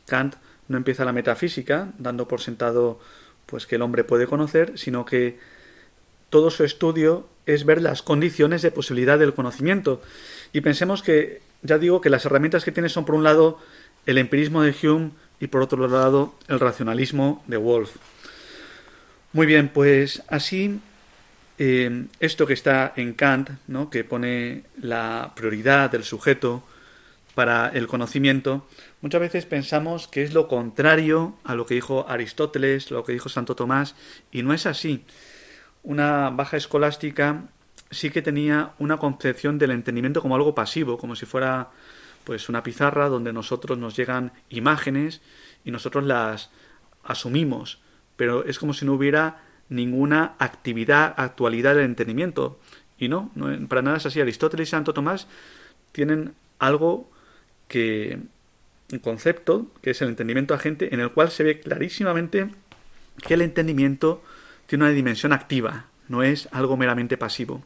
[0.07, 0.35] Kant
[0.69, 3.01] no empieza la metafísica dando por sentado
[3.47, 5.39] pues que el hombre puede conocer, sino que
[6.31, 10.01] todo su estudio es ver las condiciones de posibilidad del conocimiento.
[10.53, 13.59] Y pensemos que, ya digo, que las herramientas que tiene son, por un lado,
[14.07, 15.11] el empirismo de Hume
[15.41, 17.97] y, por otro lado, el racionalismo de Wolff.
[19.33, 20.81] Muy bien, pues así,
[21.59, 23.89] eh, esto que está en Kant, ¿no?
[23.89, 26.63] que pone la prioridad del sujeto
[27.35, 28.67] para el conocimiento,
[29.01, 33.31] muchas veces pensamos que es lo contrario a lo que dijo Aristóteles, lo que dijo
[33.31, 33.95] Santo Tomás,
[34.31, 35.05] y no es así
[35.83, 37.45] una baja escolástica
[37.91, 41.71] sí que tenía una concepción del entendimiento como algo pasivo, como si fuera
[42.25, 45.21] pues una pizarra donde nosotros nos llegan imágenes
[45.65, 46.51] y nosotros las
[47.05, 47.81] asumimos,
[48.17, 52.59] pero es como si no hubiera ninguna actividad, actualidad del entendimiento.
[52.99, 54.21] Y no, no para nada es así.
[54.21, 55.27] Aristóteles y Santo Tomás
[55.93, 57.11] tienen algo
[57.69, 58.19] que
[58.93, 62.51] un concepto, que es el entendimiento agente, en el cual se ve clarísimamente
[63.27, 64.23] que el entendimiento
[64.67, 67.63] tiene una dimensión activa, no es algo meramente pasivo.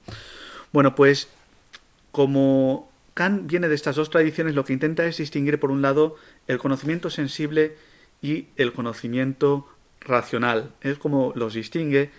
[0.73, 1.29] Bueno, pues
[2.13, 6.17] como Kant viene de estas dos tradiciones, lo que intenta es distinguir, por un lado,
[6.47, 7.77] el conocimiento sensible
[8.23, 9.69] y el conocimiento
[10.07, 10.73] racional.
[10.81, 12.11] Es como los distingue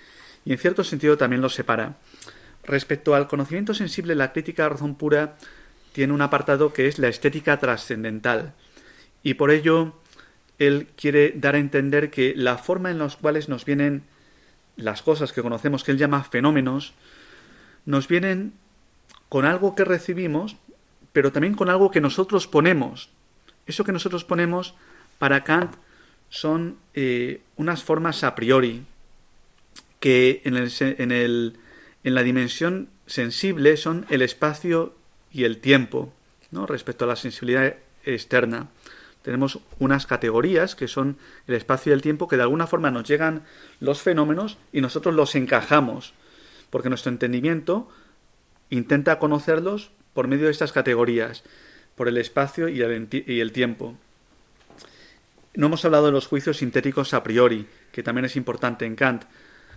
[0.45, 1.97] y en cierto sentido también los separa.
[2.63, 5.37] Respecto al conocimiento sensible, la crítica a razón pura
[5.93, 8.53] tiene un apartado que es la estética trascendental.
[9.23, 9.93] Y por ello,
[10.59, 14.03] él quiere dar a entender que la forma en la cual nos vienen
[14.75, 16.93] las cosas que conocemos que él llama fenómenos,
[17.85, 18.53] nos vienen
[19.29, 20.55] con algo que recibimos,
[21.13, 23.09] pero también con algo que nosotros ponemos.
[23.65, 24.75] Eso que nosotros ponemos
[25.17, 25.75] para Kant
[26.29, 28.85] son eh, unas formas a priori
[29.99, 31.57] que en, el, en, el,
[32.03, 34.95] en la dimensión sensible son el espacio
[35.31, 36.13] y el tiempo,
[36.51, 36.65] ¿no?
[36.65, 37.75] respecto a la sensibilidad
[38.05, 38.69] externa
[39.27, 41.17] tenemos unas categorías que son
[41.47, 43.43] el espacio y el tiempo que de alguna forma nos llegan
[43.81, 46.13] los fenómenos y nosotros los encajamos,
[46.69, 47.89] porque nuestro entendimiento
[48.69, 51.43] intenta conocerlos por medio de estas categorías,
[51.95, 53.97] por el espacio y el, tiempo.
[55.57, 59.23] No hemos hablado de los juicios sintéticos a priori, que también es importante en Kant.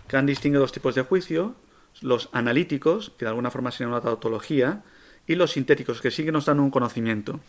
[0.09, 1.57] Kant distingue dos tipos de juicio,
[2.03, 4.83] los analíticos, que de alguna forma serían una tautología,
[5.27, 7.41] y los sintéticos, que sí que nos dan un conocimiento.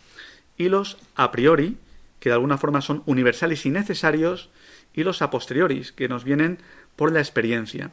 [0.56, 1.76] Y los a priori,
[2.20, 4.48] que de alguna forma son universales y necesarios,
[4.94, 6.56] y los a posteriori, que nos vienen
[6.96, 7.90] por la experiencia.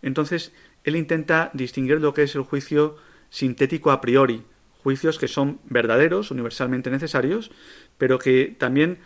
[0.00, 2.96] Entonces, él intenta distinguir lo que es el juicio
[3.28, 4.42] sintético a priori,
[4.82, 7.50] juicios que son verdaderos, universalmente necesarios,
[7.98, 8.98] pero que también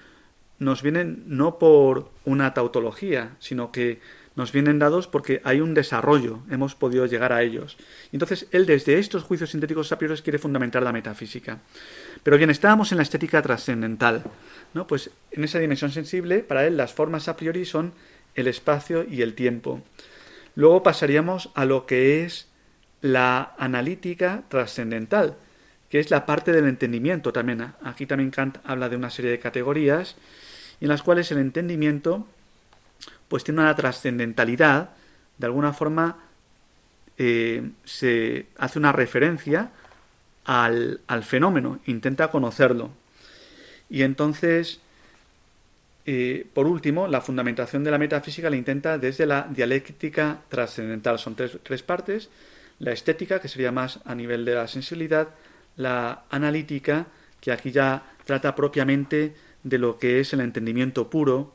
[0.59, 4.01] nos vienen no por una tautología, sino que
[4.37, 7.79] nos vienen dados porque hay un desarrollo, hemos podido llegar a ellos.
[8.13, 11.61] Entonces, él desde estos juicios sintéticos a priori quiere fundamentar la metafísica.
[12.23, 14.25] Pero bien, estábamos en la estética trascendental.
[14.75, 14.87] ¿no?
[14.87, 17.95] Pues en esa dimensión sensible, para él las formas a priori son
[18.35, 19.83] el espacio y el tiempo.
[20.55, 22.49] Luego pasaríamos a lo que es
[23.01, 25.37] la analítica trascendental,
[25.89, 27.73] que es la parte del entendimiento también.
[27.83, 30.17] Aquí también Kant habla de una serie de categorías
[30.81, 32.27] en las cuales el entendimiento
[33.29, 34.91] pues tiene una trascendentalidad,
[35.39, 36.19] de alguna forma
[37.19, 39.71] eh, se hace una referencia
[40.45, 42.91] al, al fenómeno, intenta conocerlo.
[43.89, 44.81] Y entonces,
[46.07, 51.19] eh, por último, la fundamentación de la metafísica la intenta desde la dialéctica trascendental.
[51.19, 52.29] Son tres, tres partes.
[52.79, 55.29] La estética, que sería más a nivel de la sensibilidad.
[55.77, 57.07] La analítica,
[57.41, 59.35] que aquí ya trata propiamente
[59.67, 61.53] de lo que es el entendimiento puro,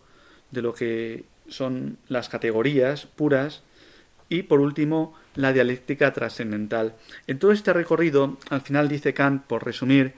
[0.52, 3.64] de lo que son las categorías puras.
[4.28, 6.96] Y por último, la dialéctica trascendental.
[7.28, 10.14] En todo este recorrido, al final dice Kant, por resumir,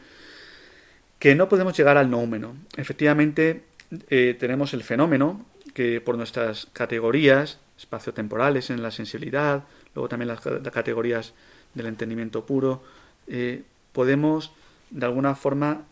[1.19, 2.55] que no podemos llegar al noumeno.
[2.77, 3.63] Efectivamente,
[4.09, 10.41] eh, tenemos el fenómeno que por nuestras categorías espaciotemporales en la sensibilidad, luego también las,
[10.41, 11.33] categorías
[11.75, 12.83] del entendimiento puro,
[13.27, 14.51] eh, podemos
[14.89, 15.85] de alguna forma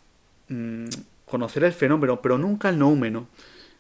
[0.48, 0.86] mm,
[1.32, 3.28] conocer el fenómeno, pero nunca el noumeno.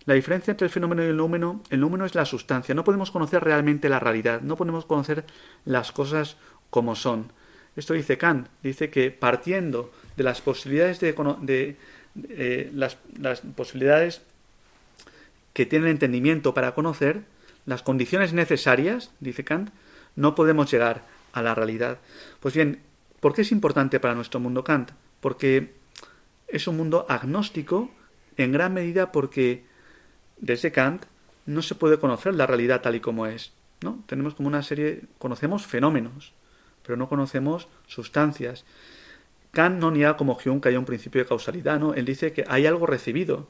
[0.05, 3.11] La diferencia entre el fenómeno y el noumeno, el noumeno es la sustancia, no podemos
[3.11, 5.25] conocer realmente la realidad, no podemos conocer
[5.65, 6.37] las cosas
[6.71, 7.31] como son.
[7.75, 11.77] Esto dice Kant, dice que partiendo de las posibilidades de,
[12.29, 12.97] eh, las,
[13.55, 14.21] posibilidades
[15.53, 17.21] que tiene el entendimiento para conocer,
[17.67, 19.69] las condiciones necesarias, dice Kant,
[20.15, 21.99] no podemos llegar a la realidad.
[22.39, 22.81] Pues bien,
[23.19, 24.91] ¿por qué es importante para nuestro mundo Kant?
[25.21, 25.80] Porque
[26.51, 27.89] es un mundo agnóstico
[28.37, 29.65] en gran medida porque
[30.37, 31.05] desde Kant
[31.45, 33.53] no se puede conocer la realidad tal y como es.
[33.81, 34.03] ¿no?
[34.05, 36.33] Tenemos como una serie, conocemos fenómenos,
[36.83, 38.65] pero no conocemos sustancias.
[39.51, 41.93] Kant no niega como Hume que haya un principio de causalidad, ¿no?
[41.93, 43.49] Él dice que hay algo recibido,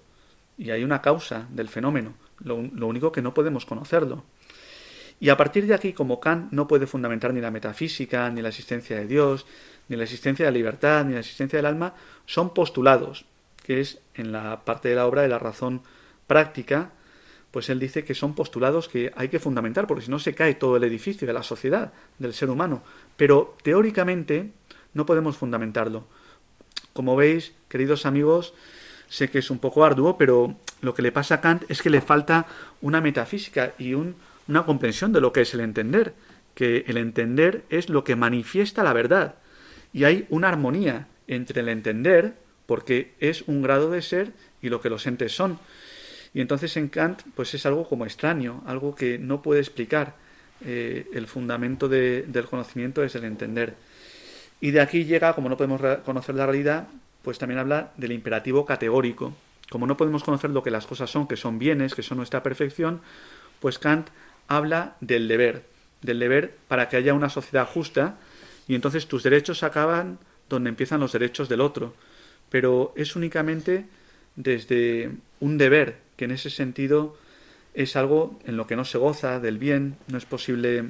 [0.62, 4.24] y hay una causa del fenómeno, lo, único que no podemos conocerlo.
[5.22, 8.49] Y a partir de aquí, como Kant no puede fundamentar ni la metafísica, ni la
[8.49, 9.45] existencia de Dios,
[9.88, 11.93] ni la existencia de la libertad, ni la existencia del alma,
[12.26, 13.26] son postulados,
[13.63, 15.84] que es en la parte de la obra de la razón
[16.26, 16.89] práctica,
[17.51, 20.55] pues él dice que son postulados que hay que fundamentar, porque si no se cae
[20.55, 22.82] todo el edificio de la sociedad, del ser humano.
[23.15, 24.49] Pero teóricamente
[24.95, 26.07] no podemos fundamentarlo.
[26.93, 28.55] Como veis, queridos amigos,
[29.07, 31.91] sé que es un poco arduo, pero lo que le pasa a Kant es que
[31.91, 32.47] le falta
[32.82, 33.93] una metafísica y
[34.52, 36.14] una comprensión de lo que es el entender,
[36.54, 39.36] que el entender es lo que manifiesta la verdad.
[39.93, 42.34] Y hay una armonía entre el entender,
[42.66, 45.60] porque es un grado de ser, y lo que los entes son.
[46.34, 50.16] Y entonces en Kant pues es algo como extraño, algo que no puede explicar.
[50.64, 53.76] Eh, el fundamento del conocimiento es el entender.
[54.60, 56.88] Y de aquí llega, como no podemos conocer la realidad,
[57.24, 59.34] pues también habla del imperativo categórico.
[59.70, 62.43] Como no podemos conocer lo que las cosas son, que son bienes, que son nuestra
[62.43, 63.02] perfección,
[63.60, 64.08] pues Kant
[64.47, 65.63] habla del deber,
[66.01, 68.17] del deber para que haya una sociedad justa
[68.67, 70.19] y entonces tus derechos acaban
[70.49, 71.93] donde empiezan los derechos del otro.
[72.49, 73.85] Pero es únicamente
[74.35, 77.17] desde un deber, que en ese sentido
[77.73, 80.85] es algo en lo que no se goza del bien, no es posible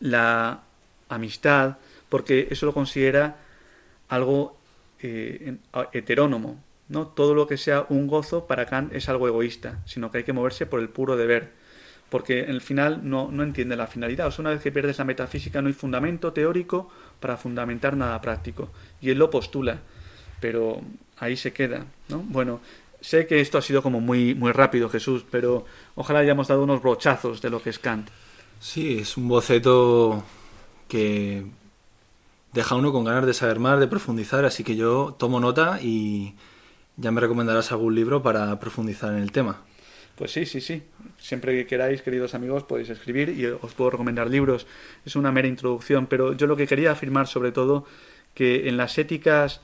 [0.00, 0.62] la
[1.08, 3.36] amistad, porque eso lo considera
[4.08, 4.56] algo
[5.00, 5.56] eh,
[5.92, 6.62] heterónomo.
[6.88, 7.06] ¿no?
[7.06, 10.32] Todo lo que sea un gozo para Kant es algo egoísta, sino que hay que
[10.32, 11.52] moverse por el puro deber,
[12.14, 14.28] porque en el final no, no entiende la finalidad.
[14.28, 16.88] O sea, una vez que pierdes la metafísica no hay fundamento teórico
[17.18, 18.68] para fundamentar nada práctico.
[19.00, 19.80] Y él lo postula,
[20.38, 20.80] pero
[21.18, 21.86] ahí se queda.
[22.08, 22.18] ¿no?
[22.18, 22.60] Bueno,
[23.00, 25.64] sé que esto ha sido como muy, muy rápido, Jesús, pero
[25.96, 28.08] ojalá hayamos dado unos brochazos de lo que es Kant.
[28.60, 30.22] Sí, es un boceto
[30.86, 31.44] que
[32.52, 36.36] deja uno con ganas de saber más, de profundizar, así que yo tomo nota y
[36.96, 39.62] ya me recomendarás algún libro para profundizar en el tema.
[40.16, 40.82] Pues sí, sí, sí.
[41.18, 44.66] Siempre que queráis, queridos amigos, podéis escribir y os puedo recomendar libros.
[45.04, 47.84] Es una mera introducción, pero yo lo que quería afirmar sobre todo
[48.34, 49.60] que en las éticas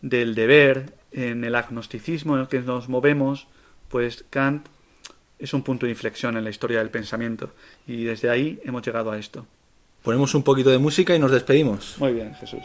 [0.00, 3.46] del deber, en el agnosticismo en el que nos movemos,
[3.88, 4.66] pues Kant
[5.38, 7.50] es un punto de inflexión en la historia del pensamiento
[7.86, 9.46] y desde ahí hemos llegado a esto.
[10.02, 11.96] Ponemos un poquito de música y nos despedimos.
[11.98, 12.62] Muy bien, Jesús.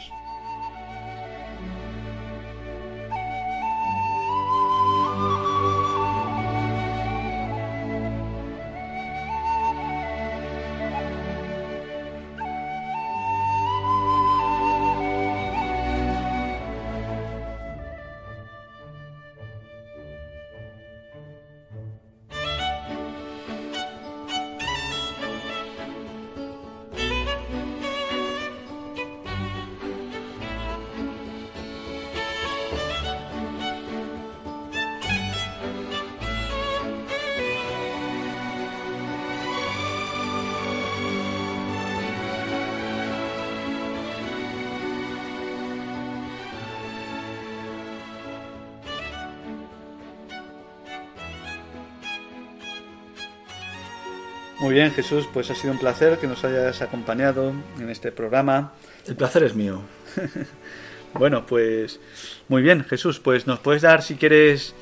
[54.98, 58.72] Jesús, pues ha sido un placer que nos hayas acompañado en este programa.
[59.06, 59.80] El placer es mío.
[61.14, 62.00] bueno, pues
[62.48, 64.74] muy bien, Jesús, pues nos puedes dar, si quieres,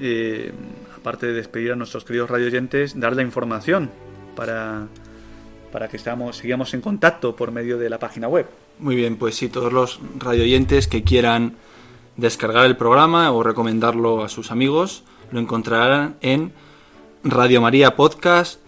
[0.00, 0.52] eh,
[0.96, 3.90] aparte de despedir a nuestros queridos radioyentes, dar la información
[4.36, 4.86] para,
[5.72, 8.46] para que estamos, sigamos en contacto por medio de la página web.
[8.78, 11.56] Muy bien, pues sí, todos los radioyentes que quieran
[12.16, 15.02] descargar el programa o recomendarlo a sus amigos,
[15.32, 16.52] lo encontrarán en
[17.24, 18.63] Radio María Podcast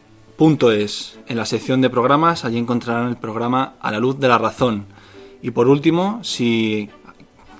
[0.72, 4.38] es, en la sección de programas, allí encontrarán el programa A la luz de la
[4.38, 4.86] razón.
[5.42, 6.90] Y por último, si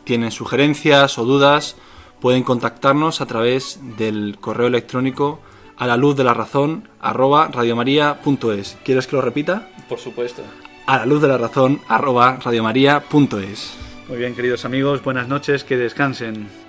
[0.05, 1.77] tienen sugerencias o dudas,
[2.20, 5.41] pueden contactarnos a través del correo electrónico
[5.77, 8.79] a la luz de la razón arroba radiomaria.es.
[8.85, 9.68] ¿Quieres que lo repita?
[9.89, 10.43] Por supuesto.
[10.87, 13.74] A la luz de la razón arroba radiomaria.es.
[14.09, 16.66] Muy bien, queridos amigos, buenas noches, que descansen.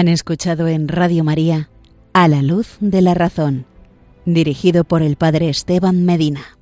[0.00, 1.68] Han escuchado en Radio María
[2.14, 3.66] A la luz de la razón,
[4.24, 6.59] dirigido por el Padre Esteban Medina.